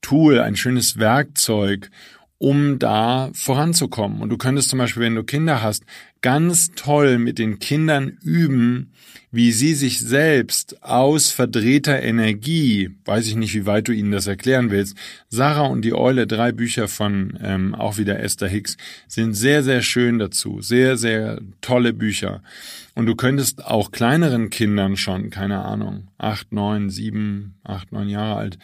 Tool, 0.00 0.40
ein 0.40 0.56
schönes 0.56 0.98
Werkzeug, 0.98 1.90
um 2.38 2.78
da 2.78 3.30
voranzukommen. 3.34 4.20
Und 4.20 4.30
du 4.30 4.38
könntest 4.38 4.70
zum 4.70 4.78
Beispiel, 4.78 5.02
wenn 5.02 5.16
du 5.16 5.24
Kinder 5.24 5.60
hast, 5.60 5.84
ganz 6.20 6.70
toll 6.74 7.18
mit 7.18 7.38
den 7.38 7.58
Kindern 7.58 8.16
üben, 8.22 8.92
wie 9.30 9.52
sie 9.52 9.74
sich 9.74 10.00
selbst 10.00 10.82
aus 10.82 11.30
verdrehter 11.30 12.00
Energie, 12.00 12.90
weiß 13.04 13.26
ich 13.26 13.36
nicht, 13.36 13.54
wie 13.54 13.66
weit 13.66 13.88
du 13.88 13.92
ihnen 13.92 14.12
das 14.12 14.26
erklären 14.26 14.70
willst, 14.70 14.96
Sarah 15.28 15.66
und 15.66 15.82
die 15.82 15.94
Eule, 15.94 16.26
drei 16.26 16.52
Bücher 16.52 16.88
von 16.88 17.38
ähm, 17.42 17.74
auch 17.74 17.98
wieder 17.98 18.20
Esther 18.20 18.48
Hicks, 18.48 18.76
sind 19.06 19.34
sehr, 19.34 19.62
sehr 19.62 19.82
schön 19.82 20.18
dazu. 20.18 20.62
Sehr, 20.62 20.96
sehr 20.96 21.40
tolle 21.60 21.92
Bücher. 21.92 22.42
Und 22.94 23.06
du 23.06 23.16
könntest 23.16 23.64
auch 23.64 23.90
kleineren 23.90 24.50
Kindern 24.50 24.96
schon, 24.96 25.30
keine 25.30 25.64
Ahnung, 25.64 26.08
acht, 26.18 26.52
neun, 26.52 26.88
sieben, 26.88 27.56
acht, 27.64 27.92
neun 27.92 28.08
Jahre 28.08 28.36
alt, 28.36 28.58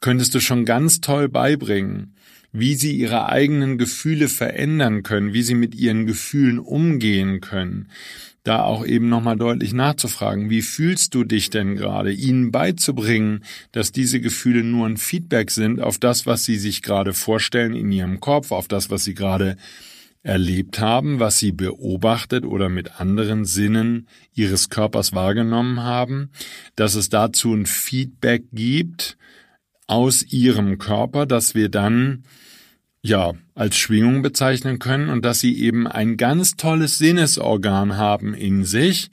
könntest 0.00 0.34
du 0.34 0.40
schon 0.40 0.64
ganz 0.64 1.00
toll 1.00 1.28
beibringen, 1.28 2.14
wie 2.54 2.76
sie 2.76 2.96
ihre 2.96 3.28
eigenen 3.28 3.78
Gefühle 3.78 4.28
verändern 4.28 5.02
können, 5.02 5.34
wie 5.34 5.42
sie 5.42 5.56
mit 5.56 5.74
ihren 5.74 6.06
Gefühlen 6.06 6.60
umgehen 6.60 7.40
können. 7.40 7.88
Da 8.44 8.62
auch 8.62 8.86
eben 8.86 9.08
nochmal 9.08 9.36
deutlich 9.36 9.72
nachzufragen, 9.72 10.50
wie 10.50 10.62
fühlst 10.62 11.14
du 11.16 11.24
dich 11.24 11.50
denn 11.50 11.74
gerade, 11.74 12.12
ihnen 12.12 12.52
beizubringen, 12.52 13.42
dass 13.72 13.90
diese 13.90 14.20
Gefühle 14.20 14.62
nur 14.62 14.86
ein 14.86 14.98
Feedback 14.98 15.50
sind 15.50 15.80
auf 15.80 15.98
das, 15.98 16.26
was 16.26 16.44
sie 16.44 16.56
sich 16.56 16.82
gerade 16.82 17.12
vorstellen 17.12 17.74
in 17.74 17.90
ihrem 17.90 18.20
Kopf, 18.20 18.52
auf 18.52 18.68
das, 18.68 18.88
was 18.88 19.02
sie 19.02 19.14
gerade 19.14 19.56
erlebt 20.22 20.78
haben, 20.78 21.18
was 21.18 21.38
sie 21.38 21.50
beobachtet 21.50 22.44
oder 22.44 22.68
mit 22.68 23.00
anderen 23.00 23.44
Sinnen 23.44 24.06
ihres 24.32 24.70
Körpers 24.70 25.12
wahrgenommen 25.12 25.82
haben, 25.82 26.30
dass 26.76 26.94
es 26.94 27.08
dazu 27.08 27.52
ein 27.52 27.66
Feedback 27.66 28.44
gibt, 28.52 29.18
aus 29.86 30.22
ihrem 30.22 30.78
Körper, 30.78 31.26
dass 31.26 31.54
wir 31.54 31.68
dann 31.68 32.24
ja 33.04 33.34
als 33.54 33.76
Schwingung 33.76 34.22
bezeichnen 34.22 34.78
können 34.78 35.10
und 35.10 35.24
dass 35.24 35.38
sie 35.38 35.60
eben 35.60 35.86
ein 35.86 36.16
ganz 36.16 36.56
tolles 36.56 36.98
Sinnesorgan 36.98 37.96
haben 37.96 38.34
in 38.34 38.64
sich, 38.64 39.10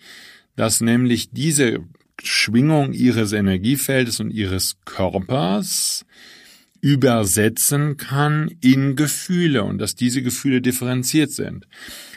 das 0.55 0.81
nämlich 0.81 1.31
diese 1.31 1.79
Schwingung 2.23 2.93
ihres 2.93 3.33
Energiefeldes 3.33 4.19
und 4.21 4.31
ihres 4.31 4.77
Körpers 4.85 6.05
übersetzen 6.79 7.97
kann 7.97 8.49
in 8.61 8.95
Gefühle 8.95 9.63
und 9.63 9.77
dass 9.77 9.95
diese 9.95 10.23
Gefühle 10.23 10.61
differenziert 10.61 11.31
sind. 11.31 11.67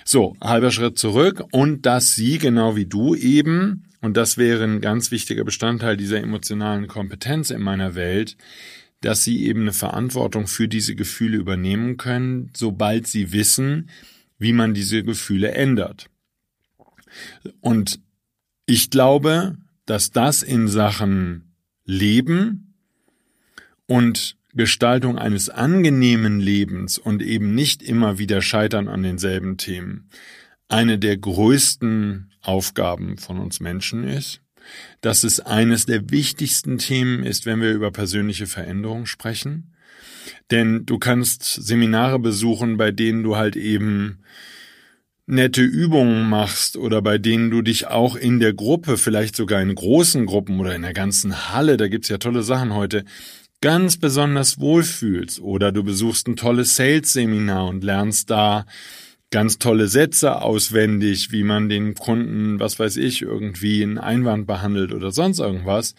So, 0.05 0.37
halber 0.41 0.71
Schritt 0.71 0.97
zurück 0.97 1.43
und 1.51 1.85
dass 1.87 2.15
sie 2.15 2.39
genau 2.39 2.77
wie 2.77 2.87
du 2.87 3.15
eben 3.17 3.85
und 4.01 4.17
das 4.17 4.39
wäre 4.39 4.63
ein 4.65 4.81
ganz 4.81 5.11
wichtiger 5.11 5.45
Bestandteil 5.45 5.97
dieser 5.97 6.19
emotionalen 6.19 6.87
Kompetenz 6.87 7.51
in 7.51 7.63
meiner 7.63 7.95
Welt, 7.95 8.37
dass 9.05 9.25
sie 9.25 9.45
eben 9.47 9.63
eine 9.63 9.73
Verantwortung 9.73 10.47
für 10.47 10.69
diese 10.69 10.95
Gefühle 10.95 11.37
übernehmen 11.37 11.97
können, 11.97 12.51
sobald 12.57 13.07
sie 13.07 13.33
wissen, 13.33 13.91
wie 14.39 14.53
man 14.53 14.75
diese 14.75 15.03
Gefühle 15.03 15.53
ändert. 15.53 16.11
Und 17.61 18.01
ich 18.67 18.91
glaube, 18.91 19.57
dass 19.87 20.11
das 20.11 20.43
in 20.43 20.69
Sachen 20.69 21.55
Leben 21.85 22.75
und 23.87 24.37
Gestaltung 24.55 25.19
eines 25.19 25.51
angenehmen 25.51 26.41
Lebens 26.41 26.99
und 26.99 27.23
eben 27.23 27.55
nicht 27.55 27.83
immer 27.83 28.19
wieder 28.19 28.41
scheitern 28.41 28.89
an 28.89 29.03
denselben 29.03 29.59
Themen 29.59 30.09
eine 30.69 30.99
der 30.99 31.17
größten 31.17 32.33
Aufgaben 32.43 33.19
von 33.19 33.39
uns 33.39 33.61
Menschen 33.61 34.05
ist, 34.05 34.41
dass 35.01 35.25
es 35.25 35.41
eines 35.41 35.87
der 35.87 36.11
wichtigsten 36.11 36.79
Themen 36.79 37.25
ist, 37.25 37.47
wenn 37.47 37.61
wir 37.61 37.73
über 37.73 37.91
persönliche 37.91 38.47
Veränderung 38.47 39.07
sprechen. 39.07 39.75
Denn 40.51 40.87
du 40.87 40.99
kannst 40.99 41.45
Seminare 41.45 42.19
besuchen, 42.19 42.77
bei 42.77 42.91
denen 42.91 43.23
du 43.23 43.37
halt 43.37 43.57
eben 43.57 44.19
nette 45.27 45.63
Übungen 45.63 46.29
machst 46.29 46.77
oder 46.77 47.01
bei 47.01 47.19
denen 47.19 47.51
du 47.51 47.63
dich 47.63 47.87
auch 47.87 48.15
in 48.15 48.41
der 48.41 48.53
Gruppe, 48.53 48.99
vielleicht 48.99 49.37
sogar 49.37 49.63
in 49.63 49.75
großen 49.75 50.27
Gruppen 50.27 50.61
oder 50.61 50.75
in 50.75 50.83
der 50.83 50.93
ganzen 50.93 51.51
Halle, 51.51 51.77
da 51.77 51.89
gibt's 51.89 52.09
ja 52.09 52.19
tolle 52.19 52.43
Sachen 52.43 52.75
heute, 52.75 53.05
ganz 53.63 53.97
besonders 53.97 54.61
wohlfühlst. 54.61 55.41
Oder 55.41 55.73
du 55.73 55.83
besuchst 55.83 56.29
ein 56.29 56.37
tolles 56.37 56.77
Sales-Seminar 56.77 57.67
und 57.67 57.83
lernst 57.83 58.29
da 58.29 58.67
ganz 59.35 59.59
tolle 59.59 59.89
Sätze 59.89 60.43
auswendig, 60.43 61.33
wie 61.33 61.43
man 61.43 61.69
den 61.69 61.95
Kunden, 61.95 62.61
was 62.61 62.79
weiß 62.79 62.97
ich, 62.99 63.23
irgendwie 63.23 63.83
einen 63.83 63.99
Einwand 63.99 64.47
behandelt 64.47 64.93
oder 64.93 65.11
sonst 65.11 65.41
irgendwas. 65.41 65.97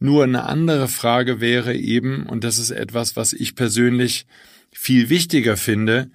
Nur 0.00 0.24
eine 0.24 0.42
andere 0.42 0.88
Frage 0.88 1.40
wäre 1.40 1.76
eben, 1.76 2.26
und 2.26 2.42
das 2.42 2.58
ist 2.58 2.72
etwas, 2.72 3.14
was 3.14 3.32
ich 3.34 3.54
persönlich 3.54 4.26
viel 4.72 5.10
wichtiger 5.10 5.56
finde, 5.56 6.10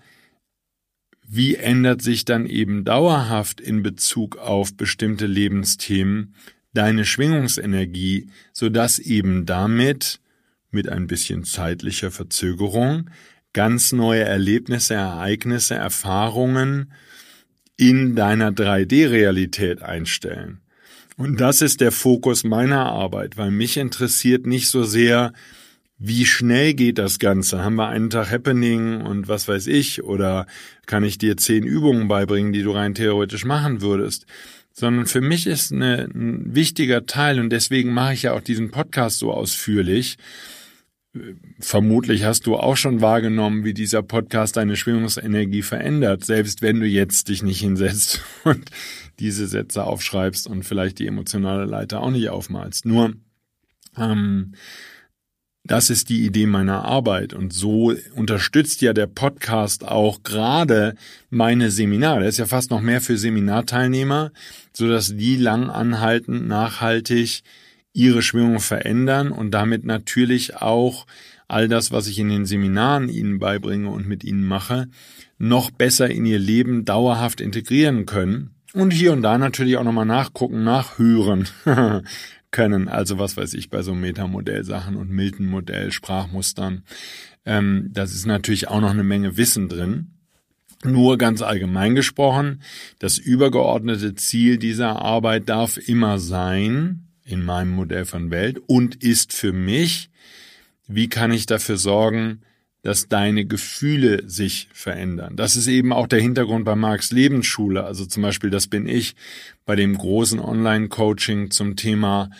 wie 1.25 1.55
ändert 1.55 2.01
sich 2.01 2.25
dann 2.25 2.45
eben 2.45 2.83
dauerhaft 2.83 3.61
in 3.61 3.81
Bezug 3.81 4.35
auf 4.35 4.75
bestimmte 4.75 5.27
Lebensthemen 5.27 6.35
deine 6.73 7.05
Schwingungsenergie, 7.05 8.27
sodass 8.51 8.99
eben 8.99 9.45
damit 9.45 10.19
mit 10.69 10.89
ein 10.89 11.07
bisschen 11.07 11.45
zeitlicher 11.45 12.11
Verzögerung 12.11 13.09
ganz 13.53 13.91
neue 13.91 14.23
Erlebnisse, 14.23 14.93
Ereignisse, 14.93 15.75
Erfahrungen 15.75 16.91
in 17.77 18.15
deiner 18.15 18.51
3D-Realität 18.51 19.81
einstellen. 19.81 20.61
Und 21.17 21.39
das 21.41 21.61
ist 21.61 21.81
der 21.81 21.91
Fokus 21.91 22.43
meiner 22.43 22.85
Arbeit, 22.85 23.37
weil 23.37 23.51
mich 23.51 23.77
interessiert 23.77 24.45
nicht 24.45 24.69
so 24.69 24.83
sehr, 24.83 25.33
wie 25.97 26.25
schnell 26.25 26.73
geht 26.73 26.97
das 26.97 27.19
Ganze? 27.19 27.63
Haben 27.63 27.75
wir 27.75 27.89
einen 27.89 28.09
Tag 28.09 28.31
Happening 28.31 29.01
und 29.01 29.27
was 29.27 29.47
weiß 29.47 29.67
ich? 29.67 30.03
Oder 30.03 30.47
kann 30.87 31.03
ich 31.03 31.19
dir 31.19 31.37
zehn 31.37 31.63
Übungen 31.63 32.07
beibringen, 32.07 32.53
die 32.53 32.63
du 32.63 32.71
rein 32.71 32.95
theoretisch 32.95 33.45
machen 33.45 33.81
würdest? 33.81 34.25
sondern 34.73 35.05
für 35.05 35.21
mich 35.21 35.47
ist 35.47 35.71
eine, 35.71 36.09
ein 36.13 36.55
wichtiger 36.55 37.05
Teil 37.05 37.39
und 37.39 37.49
deswegen 37.49 37.93
mache 37.93 38.13
ich 38.13 38.23
ja 38.23 38.33
auch 38.33 38.41
diesen 38.41 38.71
Podcast 38.71 39.19
so 39.19 39.31
ausführlich. 39.31 40.17
Vermutlich 41.59 42.23
hast 42.23 42.47
du 42.47 42.55
auch 42.55 42.77
schon 42.77 43.01
wahrgenommen, 43.01 43.65
wie 43.65 43.73
dieser 43.73 44.01
Podcast 44.01 44.55
deine 44.55 44.77
Schwingungsenergie 44.77 45.61
verändert, 45.61 46.23
selbst 46.23 46.61
wenn 46.61 46.79
du 46.79 46.87
jetzt 46.87 47.27
dich 47.27 47.43
nicht 47.43 47.59
hinsetzt 47.59 48.21
und 48.45 48.69
diese 49.19 49.47
Sätze 49.47 49.83
aufschreibst 49.83 50.47
und 50.47 50.63
vielleicht 50.63 50.99
die 50.99 51.07
emotionale 51.07 51.65
Leiter 51.65 52.01
auch 52.01 52.11
nicht 52.11 52.29
aufmalst. 52.29 52.85
Nur 52.85 53.13
ähm, 53.97 54.53
das 55.63 55.89
ist 55.89 56.09
die 56.09 56.25
Idee 56.25 56.47
meiner 56.47 56.85
Arbeit 56.85 57.33
und 57.33 57.53
so 57.53 57.93
unterstützt 58.15 58.81
ja 58.81 58.93
der 58.93 59.07
Podcast 59.07 59.85
auch 59.87 60.23
gerade 60.23 60.95
meine 61.29 61.71
Seminare. 61.71 62.21
Der 62.21 62.29
ist 62.29 62.39
ja 62.39 62.47
fast 62.47 62.71
noch 62.71 62.81
mehr 62.81 63.01
für 63.01 63.17
Seminarteilnehmer, 63.17 64.31
so 64.73 64.87
dass 64.87 65.15
die 65.15 65.35
lang 65.35 65.69
anhaltend 65.69 66.47
nachhaltig 66.47 67.43
ihre 67.93 68.21
Schwingung 68.21 68.59
verändern 68.59 69.31
und 69.31 69.51
damit 69.51 69.85
natürlich 69.85 70.57
auch 70.57 71.05
all 71.47 71.67
das, 71.67 71.91
was 71.91 72.07
ich 72.07 72.17
in 72.19 72.29
den 72.29 72.45
Seminaren 72.45 73.09
ihnen 73.09 73.39
beibringe 73.39 73.89
und 73.89 74.07
mit 74.07 74.23
ihnen 74.23 74.43
mache, 74.45 74.87
noch 75.37 75.71
besser 75.71 76.09
in 76.09 76.25
ihr 76.25 76.39
Leben 76.39 76.85
dauerhaft 76.85 77.41
integrieren 77.41 78.05
können. 78.05 78.51
Und 78.73 78.91
hier 78.93 79.11
und 79.11 79.21
da 79.21 79.37
natürlich 79.37 79.75
auch 79.75 79.83
nochmal 79.83 80.05
nachgucken, 80.05 80.63
nachhören, 80.63 81.47
können. 82.51 82.87
Also 82.87 83.17
was 83.17 83.37
weiß 83.37 83.53
ich 83.55 83.69
bei 83.69 83.81
so 83.81 83.95
Metamodell-Sachen 83.95 84.95
und 84.95 85.09
Milton-Modell, 85.09 85.91
Sprachmustern. 85.91 86.83
Ähm, 87.45 87.89
das 87.91 88.13
ist 88.13 88.25
natürlich 88.25 88.67
auch 88.67 88.81
noch 88.81 88.91
eine 88.91 89.03
Menge 89.03 89.37
Wissen 89.37 89.67
drin. 89.69 90.11
Nur 90.83 91.17
ganz 91.17 91.41
allgemein 91.41 91.95
gesprochen, 91.95 92.61
das 92.99 93.17
übergeordnete 93.17 94.15
Ziel 94.15 94.57
dieser 94.57 95.01
Arbeit 95.01 95.47
darf 95.47 95.77
immer 95.77 96.17
sein, 96.17 97.07
in 97.25 97.43
meinem 97.43 97.71
Modell 97.71 98.05
von 98.05 98.31
Welt, 98.31 98.61
und 98.67 99.03
ist 99.03 99.33
für 99.33 99.53
mich, 99.53 100.09
wie 100.87 101.09
kann 101.09 101.31
ich 101.31 101.45
dafür 101.45 101.77
sorgen, 101.77 102.41
dass 102.83 103.07
deine 103.07 103.45
Gefühle 103.45 104.27
sich 104.27 104.67
verändern. 104.73 105.35
Das 105.35 105.55
ist 105.55 105.67
eben 105.67 105.93
auch 105.93 106.07
der 106.07 106.19
Hintergrund 106.19 106.65
bei 106.65 106.75
Marx 106.75 107.11
Lebensschule. 107.11 107.83
Also 107.83 108.05
zum 108.05 108.23
Beispiel, 108.23 108.49
das 108.49 108.67
bin 108.67 108.87
ich 108.87 109.15
bei 109.65 109.75
dem 109.75 109.97
großen 109.97 110.39
Online-Coaching 110.39 111.51
zum 111.51 111.75
Thema 111.75 112.31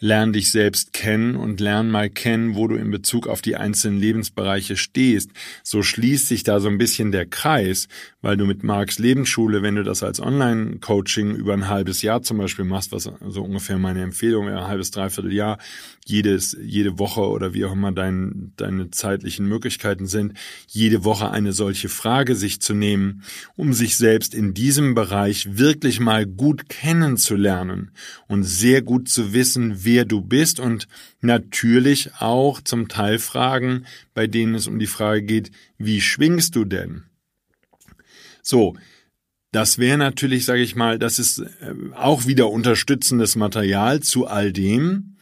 Lern 0.00 0.32
dich 0.32 0.52
selbst 0.52 0.92
kennen 0.92 1.34
und 1.34 1.58
lern 1.58 1.90
mal 1.90 2.08
kennen, 2.08 2.54
wo 2.54 2.68
du 2.68 2.76
in 2.76 2.92
Bezug 2.92 3.26
auf 3.26 3.42
die 3.42 3.56
einzelnen 3.56 3.98
Lebensbereiche 3.98 4.76
stehst. 4.76 5.30
So 5.64 5.82
schließt 5.82 6.28
sich 6.28 6.44
da 6.44 6.60
so 6.60 6.68
ein 6.68 6.78
bisschen 6.78 7.10
der 7.10 7.26
Kreis, 7.26 7.88
weil 8.20 8.36
du 8.36 8.46
mit 8.46 8.64
Marks 8.64 8.98
Lebensschule, 8.98 9.62
wenn 9.62 9.76
du 9.76 9.84
das 9.84 10.02
als 10.02 10.20
Online-Coaching 10.20 11.36
über 11.36 11.52
ein 11.52 11.68
halbes 11.68 12.02
Jahr 12.02 12.22
zum 12.22 12.38
Beispiel 12.38 12.64
machst, 12.64 12.90
was 12.90 13.04
so 13.04 13.42
ungefähr 13.44 13.78
meine 13.78 14.02
Empfehlung 14.02 14.46
wäre, 14.46 14.58
ein 14.58 14.66
halbes, 14.66 14.90
dreiviertel 14.90 15.32
Jahr, 15.32 15.58
jedes, 16.04 16.56
jede 16.60 16.98
Woche 16.98 17.20
oder 17.20 17.54
wie 17.54 17.64
auch 17.64 17.72
immer 17.72 17.92
dein, 17.92 18.52
deine 18.56 18.90
zeitlichen 18.90 19.46
Möglichkeiten 19.46 20.06
sind, 20.06 20.34
jede 20.66 21.04
Woche 21.04 21.30
eine 21.30 21.52
solche 21.52 21.88
Frage 21.88 22.34
sich 22.34 22.60
zu 22.60 22.74
nehmen, 22.74 23.22
um 23.54 23.72
sich 23.72 23.96
selbst 23.96 24.34
in 24.34 24.52
diesem 24.52 24.94
Bereich 24.94 25.56
wirklich 25.56 26.00
mal 26.00 26.26
gut 26.26 26.68
kennenzulernen 26.68 27.92
und 28.26 28.42
sehr 28.42 28.82
gut 28.82 29.08
zu 29.08 29.32
wissen, 29.32 29.84
wer 29.84 30.04
du 30.04 30.22
bist 30.22 30.58
und 30.58 30.88
natürlich 31.20 32.10
auch 32.18 32.60
zum 32.60 32.88
Teil 32.88 33.20
Fragen, 33.20 33.84
bei 34.12 34.26
denen 34.26 34.56
es 34.56 34.66
um 34.66 34.80
die 34.80 34.86
Frage 34.86 35.22
geht, 35.22 35.52
wie 35.78 36.00
schwingst 36.00 36.56
du 36.56 36.64
denn? 36.64 37.07
So, 38.48 38.76
das 39.52 39.76
wäre 39.76 39.98
natürlich, 39.98 40.46
sage 40.46 40.62
ich 40.62 40.74
mal, 40.74 40.98
das 40.98 41.18
ist 41.18 41.40
äh, 41.40 41.74
auch 41.94 42.24
wieder 42.24 42.48
unterstützendes 42.48 43.36
Material 43.36 44.00
zu 44.00 44.26
all 44.26 44.54
dem. 44.54 45.16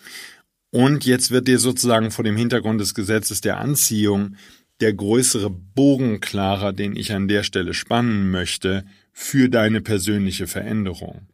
Und 0.71 1.05
jetzt 1.07 1.33
wird 1.33 1.49
dir 1.49 1.59
sozusagen 1.59 2.13
vor 2.13 2.25
dem 2.25 2.37
Hintergrund 2.37 2.81
des 2.81 2.95
Gesetzes 2.95 3.41
der 3.41 3.59
Anziehung 3.59 4.37
der 4.81 4.93
größere 4.93 5.51
Bogen 5.51 6.21
klarer, 6.21 6.73
den 6.73 6.95
ich 6.95 7.13
an 7.15 7.27
der 7.27 7.43
Stelle 7.43 7.75
spannen 7.75 8.31
möchte 8.31 8.85
für 9.13 9.49
deine 9.49 9.81
persönliche 9.81 10.47
Veränderung. 10.47 11.27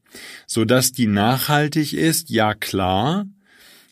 Sodass 0.47 0.93
die 0.93 1.07
nachhaltig 1.07 1.93
ist, 1.93 2.31
ja 2.31 2.55
klar, 2.55 3.27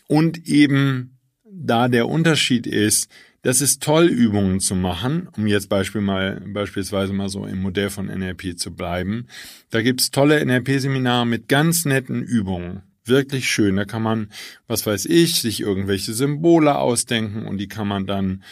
und 0.06 0.46
eben 0.46 1.18
da 1.44 1.88
der 1.88 2.08
Unterschied 2.08 2.66
ist, 2.66 3.10
das 3.42 3.60
ist 3.60 3.82
toll, 3.82 4.06
Übungen 4.06 4.60
zu 4.60 4.74
machen, 4.74 5.28
um 5.36 5.46
jetzt 5.46 5.68
Beispiel 5.68 6.02
mal, 6.02 6.42
beispielsweise 6.46 7.12
mal 7.12 7.28
so 7.28 7.46
im 7.46 7.62
Modell 7.62 7.90
von 7.90 8.06
NLP 8.06 8.58
zu 8.58 8.74
bleiben. 8.74 9.28
Da 9.70 9.80
gibt's 9.80 10.10
tolle 10.10 10.44
NLP-Seminare 10.44 11.26
mit 11.26 11.48
ganz 11.48 11.84
netten 11.84 12.22
Übungen. 12.22 12.82
Wirklich 13.04 13.48
schön. 13.48 13.76
Da 13.76 13.86
kann 13.86 14.02
man, 14.02 14.28
was 14.66 14.86
weiß 14.86 15.06
ich, 15.06 15.40
sich 15.40 15.60
irgendwelche 15.60 16.12
Symbole 16.12 16.76
ausdenken 16.76 17.46
und 17.46 17.58
die 17.58 17.68
kann 17.68 17.88
man 17.88 18.06
dann 18.06 18.42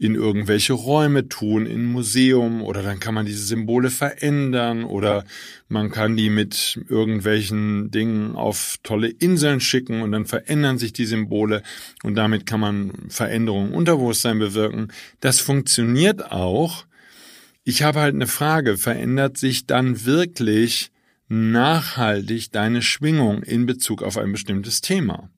in 0.00 0.14
irgendwelche 0.14 0.72
Räume 0.72 1.28
tun, 1.28 1.66
in 1.66 1.84
Museum 1.84 2.62
oder 2.62 2.82
dann 2.82 3.00
kann 3.00 3.14
man 3.14 3.26
diese 3.26 3.44
Symbole 3.44 3.90
verändern 3.90 4.84
oder 4.84 5.24
man 5.68 5.90
kann 5.90 6.16
die 6.16 6.30
mit 6.30 6.80
irgendwelchen 6.88 7.90
Dingen 7.90 8.36
auf 8.36 8.76
tolle 8.82 9.08
Inseln 9.08 9.60
schicken 9.60 10.02
und 10.02 10.12
dann 10.12 10.26
verändern 10.26 10.78
sich 10.78 10.92
die 10.92 11.06
Symbole 11.06 11.62
und 12.02 12.14
damit 12.14 12.46
kann 12.46 12.60
man 12.60 12.92
Veränderungen 13.08 13.72
Unterbewusstsein 13.72 14.38
bewirken. 14.38 14.88
Das 15.20 15.40
funktioniert 15.40 16.30
auch. 16.30 16.84
Ich 17.64 17.82
habe 17.82 18.00
halt 18.00 18.14
eine 18.14 18.26
Frage, 18.26 18.78
verändert 18.78 19.36
sich 19.36 19.66
dann 19.66 20.06
wirklich 20.06 20.90
nachhaltig 21.28 22.52
deine 22.52 22.82
Schwingung 22.82 23.42
in 23.42 23.66
Bezug 23.66 24.02
auf 24.02 24.16
ein 24.16 24.32
bestimmtes 24.32 24.80
Thema? 24.80 25.30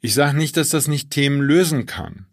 Ich 0.00 0.14
sage 0.14 0.36
nicht, 0.36 0.56
dass 0.56 0.70
das 0.70 0.88
nicht 0.88 1.10
Themen 1.10 1.40
lösen 1.40 1.86
kann. 1.86 2.26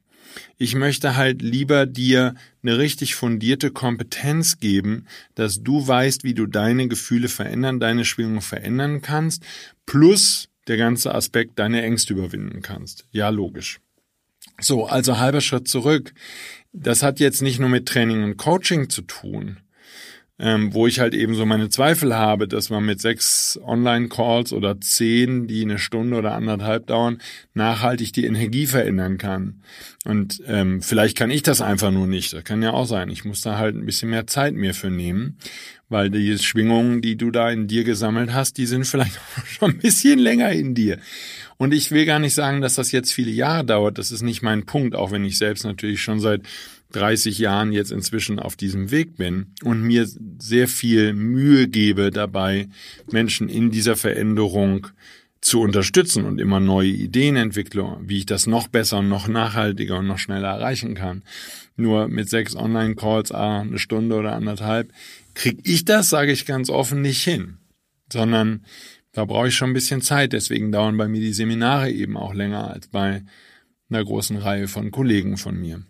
Ich 0.58 0.76
möchte 0.76 1.16
halt 1.16 1.42
lieber 1.42 1.86
dir 1.86 2.36
eine 2.62 2.78
richtig 2.78 3.16
fundierte 3.16 3.72
Kompetenz 3.72 4.60
geben, 4.60 5.06
dass 5.36 5.64
du 5.64 5.86
weißt, 5.88 6.24
wie 6.24 6.34
du 6.34 6.46
deine 6.46 6.88
Gefühle 6.88 7.28
verändern, 7.28 7.80
deine 7.80 8.06
Schwingung 8.06 8.42
verändern 8.42 9.02
kannst, 9.02 9.44
plus 9.86 10.50
der 10.68 10.78
ganze 10.78 11.14
Aspekt 11.14 11.60
deine 11.60 11.82
Ängste 11.82 12.14
überwinden 12.14 12.62
kannst. 12.62 13.06
Ja, 13.12 13.30
logisch. 13.30 13.80
So, 14.60 14.86
also 14.86 15.18
halber 15.18 15.42
Schritt 15.42 15.68
zurück. 15.68 16.14
Das 16.72 17.04
hat 17.04 17.20
jetzt 17.20 17.42
nicht 17.42 17.60
nur 17.60 17.70
mit 17.70 17.88
Training 17.88 18.24
und 18.24 18.38
Coaching 18.38 18.90
zu 18.90 19.02
tun, 19.04 19.60
ähm, 20.44 20.74
wo 20.74 20.88
ich 20.88 21.00
halt 21.00 21.14
eben 21.14 21.36
so 21.36 21.46
meine 21.46 21.70
Zweifel 21.70 22.14
habe, 22.14 22.50
dass 22.50 22.70
man 22.70 22.86
mit 22.86 23.00
sechs 23.00 23.58
Online-Calls 23.64 24.52
oder 24.52 24.80
zehn, 24.82 25.48
die 25.48 25.62
eine 25.62 25.80
Stunde 25.80 26.18
oder 26.18 26.34
anderthalb 26.34 26.88
dauern, 26.88 27.20
nachhaltig 27.54 28.12
die 28.12 28.26
Energie 28.26 28.68
verändern 28.68 29.18
kann. 29.18 29.62
Und 30.04 30.44
ähm, 30.46 30.82
vielleicht 30.82 31.18
kann 31.18 31.32
ich 31.32 31.44
das 31.44 31.62
einfach 31.62 31.92
nur 31.92 32.08
nicht. 32.08 32.34
Das 32.34 32.44
kann 32.44 32.62
ja 32.62 32.74
auch 32.74 32.86
sein. 32.86 33.10
Ich 33.10 33.24
muss 33.24 33.40
da 33.40 33.58
halt 33.58 33.78
ein 33.78 33.86
bisschen 33.86 34.10
mehr 34.10 34.28
Zeit 34.28 34.54
mir 34.54 34.74
für 34.74 34.90
nehmen, 34.90 35.38
weil 35.88 36.10
die 36.10 36.38
Schwingungen, 36.38 37.02
die 37.02 37.16
du 37.16 37.32
da 37.32 37.50
in 37.50 37.68
dir 37.68 37.86
gesammelt 37.86 38.34
hast, 38.34 38.58
die 38.58 38.66
sind 38.66 38.86
vielleicht 38.86 39.18
schon 39.48 39.72
ein 39.72 39.78
bisschen 39.78 40.20
länger 40.20 40.52
in 40.52 40.76
dir. 40.76 40.98
Und 41.56 41.74
ich 41.74 41.92
will 41.92 42.06
gar 42.06 42.20
nicht 42.20 42.34
sagen, 42.34 42.60
dass 42.60 42.76
das 42.76 42.92
jetzt 42.92 43.14
viele 43.14 43.32
Jahre 43.32 43.64
dauert. 43.64 43.98
Das 43.98 44.12
ist 44.12 44.24
nicht 44.24 44.42
mein 44.42 44.66
Punkt, 44.66 44.94
auch 44.94 45.12
wenn 45.12 45.24
ich 45.24 45.38
selbst 45.38 45.64
natürlich 45.64 46.02
schon 46.02 46.20
seit 46.20 46.42
30 46.96 47.38
Jahren 47.40 47.72
jetzt 47.72 47.92
inzwischen 47.92 48.40
auf 48.40 48.56
diesem 48.56 48.92
Weg 48.92 49.18
bin 49.18 49.48
und 49.64 49.82
mir 49.82 50.08
sehr 50.40 50.68
viel 50.68 51.14
Mühe 51.14 51.68
gebe 51.68 52.12
dabei, 52.12 52.68
Menschen 53.12 53.50
in 53.50 53.72
dieser 53.72 53.96
Veränderung 53.96 54.88
zu 55.42 55.60
unterstützen 55.60 56.24
und 56.26 56.40
immer 56.40 56.60
neue 56.60 56.90
Ideen 56.90 57.36
entwickle, 57.36 57.98
wie 58.02 58.20
ich 58.20 58.26
das 58.26 58.48
noch 58.48 58.70
besser 58.70 59.00
und 59.00 59.10
noch 59.10 59.28
nachhaltiger 59.28 60.00
und 60.00 60.08
noch 60.08 60.18
schneller 60.18 60.48
erreichen 60.48 60.96
kann. 60.96 61.24
Nur 61.76 62.08
mit 62.08 62.30
sechs 62.30 62.56
Online-Calls, 62.56 63.32
ah, 63.32 63.62
eine 63.62 63.78
Stunde 63.78 64.16
oder 64.16 64.34
anderthalb, 64.34 64.94
krieg 65.34 65.60
ich 65.64 65.84
das, 65.84 66.10
sage 66.10 66.32
ich 66.32 66.46
ganz 66.46 66.70
offen, 66.70 67.02
nicht 67.02 67.24
hin. 67.24 67.58
Sondern 68.12 68.64
da 69.12 69.26
brauche 69.26 69.50
ich 69.50 69.56
schon 69.56 69.72
ein 69.72 69.74
bisschen 69.74 70.02
Zeit. 70.02 70.34
Deswegen 70.34 70.72
dauern 70.72 70.98
bei 70.98 71.08
mir 71.08 71.20
die 71.20 71.34
Seminare 71.34 71.92
eben 71.92 72.16
auch 72.16 72.34
länger 72.34 72.72
als 72.72 72.88
bei 72.88 73.24
einer 73.90 74.04
großen 74.04 74.38
Reihe 74.38 74.68
von 74.68 74.92
Kollegen 74.92 75.38
von 75.38 75.60
mir. 75.60 75.84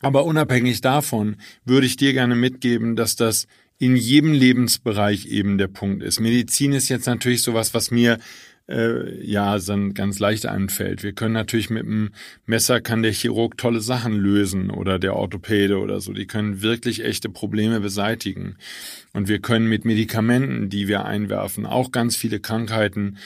Aber 0.00 0.24
unabhängig 0.24 0.80
davon 0.80 1.36
würde 1.64 1.86
ich 1.86 1.96
dir 1.96 2.12
gerne 2.12 2.34
mitgeben, 2.34 2.96
dass 2.96 3.16
das 3.16 3.46
in 3.78 3.96
jedem 3.96 4.32
Lebensbereich 4.32 5.26
eben 5.26 5.58
der 5.58 5.68
Punkt 5.68 6.02
ist. 6.02 6.20
Medizin 6.20 6.72
ist 6.72 6.88
jetzt 6.88 7.06
natürlich 7.06 7.42
sowas, 7.42 7.74
was 7.74 7.90
mir 7.90 8.18
äh, 8.68 9.24
ja 9.24 9.58
dann 9.58 9.94
ganz 9.94 10.18
leicht 10.18 10.46
anfällt. 10.46 11.02
Wir 11.02 11.12
können 11.12 11.34
natürlich 11.34 11.70
mit 11.70 11.84
dem 11.84 12.10
Messer 12.44 12.80
kann 12.80 13.02
der 13.02 13.12
Chirurg 13.12 13.56
tolle 13.56 13.80
Sachen 13.80 14.14
lösen 14.14 14.70
oder 14.70 14.98
der 14.98 15.16
Orthopäde 15.16 15.78
oder 15.78 16.00
so. 16.00 16.12
Die 16.12 16.26
können 16.26 16.60
wirklich 16.60 17.04
echte 17.04 17.28
Probleme 17.28 17.80
beseitigen. 17.80 18.56
Und 19.12 19.28
wir 19.28 19.40
können 19.40 19.68
mit 19.68 19.84
Medikamenten, 19.84 20.68
die 20.68 20.88
wir 20.88 21.04
einwerfen, 21.04 21.66
auch 21.66 21.92
ganz 21.92 22.16
viele 22.16 22.40
Krankheiten 22.40 23.16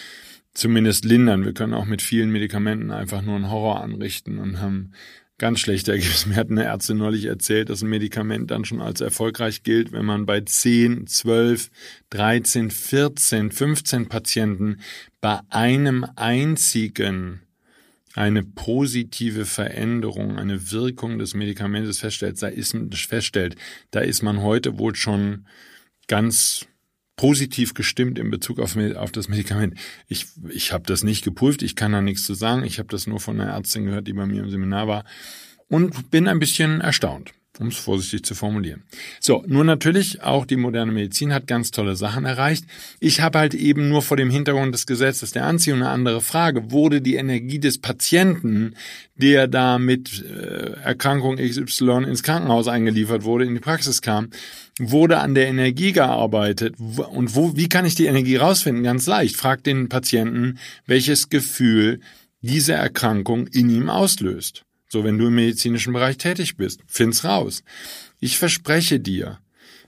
zumindest 0.54 1.04
lindern. 1.04 1.44
Wir 1.44 1.54
können 1.54 1.74
auch 1.74 1.86
mit 1.86 2.02
vielen 2.02 2.30
Medikamenten 2.30 2.90
einfach 2.90 3.22
nur 3.22 3.36
einen 3.36 3.50
Horror 3.50 3.82
anrichten 3.82 4.38
und 4.38 4.60
haben 4.60 4.92
ganz 5.42 5.58
schlechte 5.58 5.90
Ergebnisse. 5.90 6.28
Mir 6.28 6.36
hat 6.36 6.50
eine 6.50 6.62
Ärztin 6.62 6.98
neulich 6.98 7.24
erzählt, 7.24 7.68
dass 7.68 7.82
ein 7.82 7.90
Medikament 7.90 8.52
dann 8.52 8.64
schon 8.64 8.80
als 8.80 9.00
erfolgreich 9.00 9.64
gilt, 9.64 9.90
wenn 9.90 10.04
man 10.04 10.24
bei 10.24 10.40
10, 10.40 11.08
12, 11.08 11.68
13, 12.10 12.70
14, 12.70 13.50
15 13.50 14.08
Patienten 14.08 14.76
bei 15.20 15.40
einem 15.48 16.06
einzigen 16.14 17.40
eine 18.14 18.44
positive 18.44 19.44
Veränderung, 19.44 20.38
eine 20.38 20.70
Wirkung 20.70 21.18
des 21.18 21.34
Medikamentes 21.34 21.98
feststellt, 21.98 22.40
da 22.40 22.46
ist, 22.46 22.76
feststellt, 22.94 23.56
da 23.90 23.98
ist 23.98 24.22
man 24.22 24.42
heute 24.42 24.78
wohl 24.78 24.94
schon 24.94 25.48
ganz 26.06 26.68
positiv 27.16 27.74
gestimmt 27.74 28.18
in 28.18 28.30
Bezug 28.30 28.58
auf, 28.58 28.76
auf 28.76 29.12
das 29.12 29.28
Medikament. 29.28 29.78
Ich, 30.08 30.26
ich 30.48 30.72
habe 30.72 30.84
das 30.86 31.04
nicht 31.04 31.24
geprüft, 31.24 31.62
ich 31.62 31.76
kann 31.76 31.92
da 31.92 32.00
nichts 32.00 32.24
zu 32.24 32.34
sagen. 32.34 32.64
Ich 32.64 32.78
habe 32.78 32.88
das 32.88 33.06
nur 33.06 33.20
von 33.20 33.40
einer 33.40 33.52
Ärztin 33.52 33.84
gehört, 33.84 34.08
die 34.08 34.12
bei 34.12 34.26
mir 34.26 34.42
im 34.42 34.50
Seminar 34.50 34.88
war 34.88 35.04
und 35.68 36.10
bin 36.10 36.28
ein 36.28 36.38
bisschen 36.38 36.80
erstaunt 36.80 37.32
um 37.58 37.68
es 37.68 37.76
vorsichtig 37.76 38.24
zu 38.24 38.34
formulieren. 38.34 38.82
So, 39.20 39.44
nur 39.46 39.64
natürlich, 39.64 40.22
auch 40.22 40.46
die 40.46 40.56
moderne 40.56 40.90
Medizin 40.90 41.34
hat 41.34 41.46
ganz 41.46 41.70
tolle 41.70 41.96
Sachen 41.96 42.24
erreicht. 42.24 42.64
Ich 42.98 43.20
habe 43.20 43.38
halt 43.38 43.54
eben 43.54 43.88
nur 43.88 44.02
vor 44.02 44.16
dem 44.16 44.30
Hintergrund 44.30 44.74
des 44.74 44.86
Gesetzes 44.86 45.32
der 45.32 45.44
Anziehung 45.44 45.80
eine 45.80 45.90
andere 45.90 46.22
Frage. 46.22 46.70
Wurde 46.70 47.02
die 47.02 47.16
Energie 47.16 47.58
des 47.58 47.78
Patienten, 47.78 48.74
der 49.16 49.48
da 49.48 49.78
mit 49.78 50.24
äh, 50.24 50.72
Erkrankung 50.82 51.36
XY 51.36 52.04
ins 52.04 52.22
Krankenhaus 52.22 52.68
eingeliefert 52.68 53.24
wurde, 53.24 53.44
in 53.44 53.54
die 53.54 53.60
Praxis 53.60 54.00
kam, 54.00 54.30
wurde 54.78 55.18
an 55.18 55.34
der 55.34 55.48
Energie 55.48 55.92
gearbeitet? 55.92 56.76
Und 56.78 57.36
wo, 57.36 57.56
wie 57.56 57.68
kann 57.68 57.84
ich 57.84 57.94
die 57.94 58.06
Energie 58.06 58.36
rausfinden? 58.36 58.82
Ganz 58.82 59.06
leicht. 59.06 59.36
Frag 59.36 59.62
den 59.62 59.90
Patienten, 59.90 60.58
welches 60.86 61.28
Gefühl 61.28 62.00
diese 62.40 62.72
Erkrankung 62.72 63.46
in 63.46 63.68
ihm 63.68 63.90
auslöst. 63.90 64.64
So, 64.92 65.04
wenn 65.04 65.16
du 65.16 65.28
im 65.28 65.36
medizinischen 65.36 65.94
Bereich 65.94 66.18
tätig 66.18 66.58
bist, 66.58 66.82
find's 66.86 67.24
raus. 67.24 67.64
Ich 68.20 68.36
verspreche 68.36 69.00
dir, 69.00 69.38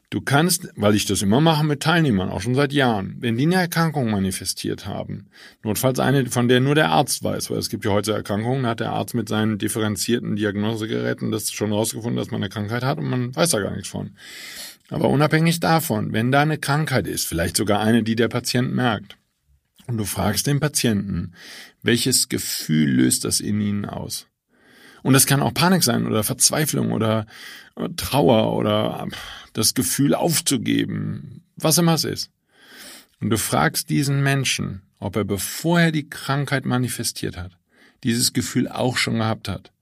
du 0.08 0.22
kannst, 0.22 0.70
weil 0.76 0.94
ich 0.94 1.04
das 1.04 1.20
immer 1.20 1.42
mache 1.42 1.62
mit 1.62 1.82
Teilnehmern, 1.82 2.30
auch 2.30 2.40
schon 2.40 2.54
seit 2.54 2.72
Jahren, 2.72 3.16
wenn 3.18 3.36
die 3.36 3.44
eine 3.44 3.56
Erkrankung 3.56 4.10
manifestiert 4.10 4.86
haben, 4.86 5.26
notfalls 5.62 5.98
eine, 5.98 6.24
von 6.30 6.48
der 6.48 6.60
nur 6.60 6.74
der 6.74 6.88
Arzt 6.88 7.22
weiß, 7.22 7.50
weil 7.50 7.58
es 7.58 7.68
gibt 7.68 7.84
ja 7.84 7.90
heute 7.90 8.14
Erkrankungen, 8.14 8.64
hat 8.64 8.80
der 8.80 8.92
Arzt 8.92 9.14
mit 9.14 9.28
seinen 9.28 9.58
differenzierten 9.58 10.36
Diagnosegeräten 10.36 11.30
das 11.30 11.52
schon 11.52 11.74
rausgefunden, 11.74 12.16
dass 12.16 12.30
man 12.30 12.42
eine 12.42 12.48
Krankheit 12.48 12.82
hat 12.82 12.96
und 12.96 13.10
man 13.10 13.36
weiß 13.36 13.50
da 13.50 13.60
gar 13.60 13.72
nichts 13.72 13.90
von. 13.90 14.16
Aber 14.88 15.10
unabhängig 15.10 15.60
davon, 15.60 16.14
wenn 16.14 16.32
da 16.32 16.40
eine 16.40 16.56
Krankheit 16.56 17.06
ist, 17.06 17.26
vielleicht 17.26 17.58
sogar 17.58 17.80
eine, 17.80 18.04
die 18.04 18.16
der 18.16 18.28
Patient 18.28 18.72
merkt, 18.72 19.18
und 19.86 19.98
du 19.98 20.06
fragst 20.06 20.46
den 20.46 20.60
Patienten, 20.60 21.34
welches 21.82 22.30
Gefühl 22.30 22.88
löst 22.88 23.26
das 23.26 23.40
in 23.40 23.60
ihnen 23.60 23.84
aus? 23.84 24.28
Und 25.04 25.12
das 25.12 25.26
kann 25.26 25.42
auch 25.42 25.52
Panik 25.52 25.84
sein 25.84 26.06
oder 26.06 26.24
Verzweiflung 26.24 26.90
oder 26.90 27.26
Trauer 27.96 28.56
oder 28.56 29.06
das 29.52 29.74
Gefühl 29.74 30.14
aufzugeben, 30.14 31.42
was 31.56 31.76
immer 31.76 31.92
es 31.92 32.04
ist. 32.04 32.30
Und 33.20 33.28
du 33.28 33.36
fragst 33.36 33.90
diesen 33.90 34.22
Menschen, 34.22 34.80
ob 34.98 35.16
er 35.16 35.24
bevor 35.24 35.78
er 35.78 35.92
die 35.92 36.08
Krankheit 36.08 36.64
manifestiert 36.64 37.36
hat, 37.36 37.58
dieses 38.02 38.32
Gefühl 38.32 38.66
auch 38.66 38.96
schon 38.96 39.18
gehabt 39.18 39.46
hat. 39.46 39.72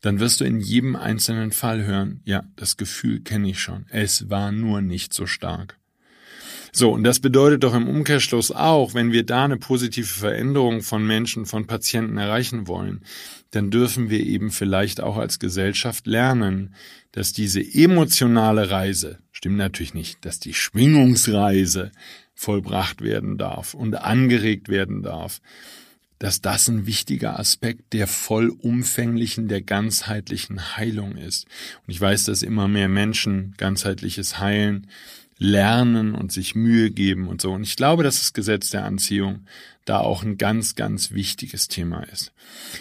Dann 0.00 0.18
wirst 0.18 0.40
du 0.40 0.44
in 0.44 0.58
jedem 0.58 0.96
einzelnen 0.96 1.52
Fall 1.52 1.84
hören, 1.84 2.20
ja, 2.24 2.42
das 2.56 2.76
Gefühl 2.76 3.20
kenne 3.20 3.50
ich 3.50 3.60
schon. 3.60 3.86
Es 3.90 4.30
war 4.30 4.50
nur 4.50 4.80
nicht 4.82 5.14
so 5.14 5.26
stark. 5.26 5.78
So, 6.76 6.90
und 6.90 7.04
das 7.04 7.20
bedeutet 7.20 7.62
doch 7.62 7.72
im 7.72 7.86
Umkehrschluss 7.86 8.50
auch, 8.50 8.94
wenn 8.94 9.12
wir 9.12 9.24
da 9.24 9.44
eine 9.44 9.58
positive 9.58 10.08
Veränderung 10.08 10.82
von 10.82 11.06
Menschen, 11.06 11.46
von 11.46 11.68
Patienten 11.68 12.18
erreichen 12.18 12.66
wollen, 12.66 13.04
dann 13.52 13.70
dürfen 13.70 14.10
wir 14.10 14.18
eben 14.18 14.50
vielleicht 14.50 15.00
auch 15.00 15.16
als 15.16 15.38
Gesellschaft 15.38 16.08
lernen, 16.08 16.74
dass 17.12 17.32
diese 17.32 17.60
emotionale 17.60 18.72
Reise, 18.72 19.20
stimmt 19.30 19.56
natürlich 19.56 19.94
nicht, 19.94 20.24
dass 20.24 20.40
die 20.40 20.52
Schwingungsreise 20.52 21.92
vollbracht 22.34 23.02
werden 23.02 23.38
darf 23.38 23.74
und 23.74 23.94
angeregt 23.94 24.68
werden 24.68 25.04
darf, 25.04 25.40
dass 26.18 26.40
das 26.40 26.66
ein 26.66 26.86
wichtiger 26.86 27.38
Aspekt 27.38 27.92
der 27.92 28.08
vollumfänglichen, 28.08 29.46
der 29.46 29.62
ganzheitlichen 29.62 30.76
Heilung 30.76 31.16
ist. 31.16 31.46
Und 31.86 31.92
ich 31.92 32.00
weiß, 32.00 32.24
dass 32.24 32.42
immer 32.42 32.66
mehr 32.66 32.88
Menschen 32.88 33.54
ganzheitliches 33.58 34.40
Heilen 34.40 34.88
lernen 35.38 36.14
und 36.14 36.32
sich 36.32 36.54
Mühe 36.54 36.90
geben 36.90 37.28
und 37.28 37.40
so. 37.40 37.52
Und 37.52 37.62
ich 37.62 37.76
glaube, 37.76 38.02
dass 38.02 38.20
das 38.20 38.32
Gesetz 38.32 38.70
der 38.70 38.84
Anziehung 38.84 39.46
da 39.84 39.98
auch 39.98 40.22
ein 40.22 40.38
ganz, 40.38 40.76
ganz 40.76 41.10
wichtiges 41.12 41.68
Thema 41.68 42.02
ist. 42.04 42.32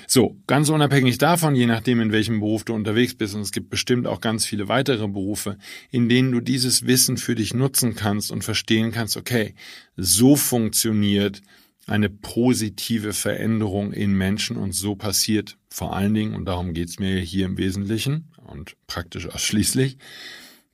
So, 0.07 0.37
ganz 0.47 0.69
unabhängig 0.69 1.17
davon, 1.17 1.55
je 1.55 1.65
nachdem, 1.65 1.99
in 1.99 2.11
welchem 2.11 2.39
Beruf 2.39 2.63
du 2.63 2.73
unterwegs 2.73 3.13
bist, 3.13 3.35
und 3.35 3.41
es 3.41 3.51
gibt 3.51 3.69
bestimmt 3.69 4.07
auch 4.07 4.21
ganz 4.21 4.45
viele 4.45 4.69
weitere 4.69 5.07
Berufe, 5.07 5.57
in 5.91 6.07
denen 6.07 6.31
du 6.31 6.39
dieses 6.39 6.87
Wissen 6.87 7.17
für 7.17 7.35
dich 7.35 7.53
nutzen 7.53 7.95
kannst 7.95 8.31
und 8.31 8.43
verstehen 8.43 8.91
kannst, 8.91 9.17
okay, 9.17 9.55
so 9.97 10.35
funktioniert 10.35 11.41
eine 11.87 12.09
positive 12.09 13.11
Veränderung 13.11 13.91
in 13.91 14.13
Menschen 14.13 14.55
und 14.55 14.73
so 14.73 14.95
passiert 14.95 15.57
vor 15.69 15.95
allen 15.95 16.13
Dingen, 16.13 16.35
und 16.35 16.45
darum 16.45 16.73
geht's 16.73 16.99
mir 16.99 17.19
hier 17.19 17.47
im 17.47 17.57
Wesentlichen 17.57 18.29
und 18.45 18.77
praktisch 18.87 19.27
ausschließlich, 19.27 19.97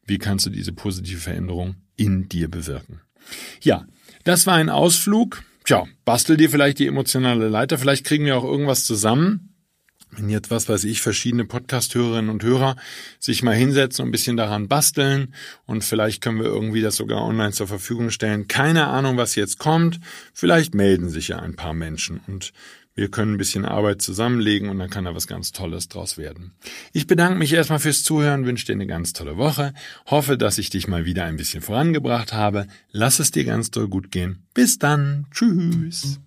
wie 0.09 0.17
kannst 0.17 0.45
du 0.45 0.49
diese 0.49 0.73
positive 0.73 1.19
Veränderung 1.19 1.75
in 1.95 2.27
dir 2.27 2.49
bewirken? 2.49 3.01
Ja, 3.61 3.85
das 4.23 4.47
war 4.47 4.55
ein 4.55 4.69
Ausflug. 4.69 5.43
Tja, 5.63 5.85
bastel 6.03 6.35
dir 6.35 6.49
vielleicht 6.49 6.79
die 6.79 6.87
emotionale 6.87 7.47
Leiter. 7.47 7.77
Vielleicht 7.77 8.05
kriegen 8.05 8.25
wir 8.25 8.37
auch 8.37 8.43
irgendwas 8.43 8.85
zusammen. 8.85 9.49
Wenn 10.11 10.29
jetzt, 10.29 10.49
was 10.49 10.67
weiß 10.67 10.85
ich, 10.85 11.01
verschiedene 11.01 11.45
Podcast-Hörerinnen 11.45 12.31
und 12.31 12.41
Hörer 12.41 12.75
sich 13.19 13.43
mal 13.43 13.55
hinsetzen 13.55 14.01
und 14.01 14.09
ein 14.09 14.11
bisschen 14.11 14.37
daran 14.37 14.67
basteln 14.67 15.35
und 15.67 15.83
vielleicht 15.83 16.21
können 16.21 16.39
wir 16.39 16.47
irgendwie 16.47 16.81
das 16.81 16.95
sogar 16.95 17.21
online 17.21 17.51
zur 17.51 17.67
Verfügung 17.67 18.09
stellen. 18.09 18.47
Keine 18.47 18.87
Ahnung, 18.87 19.17
was 19.17 19.35
jetzt 19.35 19.59
kommt. 19.59 19.99
Vielleicht 20.33 20.73
melden 20.73 21.09
sich 21.09 21.27
ja 21.27 21.37
ein 21.37 21.55
paar 21.55 21.75
Menschen 21.75 22.21
und 22.25 22.53
wir 22.99 23.09
können 23.09 23.35
ein 23.35 23.37
bisschen 23.37 23.65
Arbeit 23.65 24.01
zusammenlegen 24.01 24.69
und 24.69 24.77
dann 24.77 24.89
kann 24.89 25.05
da 25.05 25.15
was 25.15 25.25
ganz 25.25 25.53
Tolles 25.53 25.87
draus 25.87 26.17
werden. 26.17 26.51
Ich 26.91 27.07
bedanke 27.07 27.39
mich 27.39 27.53
erstmal 27.53 27.79
fürs 27.79 28.03
Zuhören, 28.03 28.45
wünsche 28.45 28.65
dir 28.65 28.73
eine 28.73 28.87
ganz 28.87 29.13
tolle 29.13 29.37
Woche, 29.37 29.73
hoffe, 30.07 30.37
dass 30.37 30.57
ich 30.57 30.69
dich 30.69 30.87
mal 30.87 31.05
wieder 31.05 31.23
ein 31.23 31.37
bisschen 31.37 31.61
vorangebracht 31.61 32.33
habe. 32.33 32.67
Lass 32.91 33.19
es 33.19 33.31
dir 33.31 33.45
ganz 33.45 33.71
toll 33.71 33.87
gut 33.87 34.11
gehen. 34.11 34.43
Bis 34.53 34.79
dann. 34.79 35.27
Tschüss. 35.31 36.19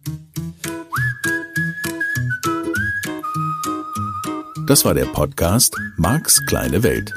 Das 4.66 4.84
war 4.86 4.94
der 4.94 5.06
Podcast 5.06 5.76
Marks 5.98 6.40
kleine 6.46 6.82
Welt. 6.82 7.12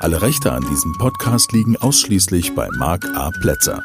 Alle 0.00 0.20
Rechte 0.20 0.50
an 0.50 0.66
diesem 0.68 0.94
Podcast 0.98 1.52
liegen 1.52 1.76
ausschließlich 1.76 2.54
bei 2.56 2.68
Mark 2.72 3.04
A. 3.14 3.30
Plätzer. 3.30 3.84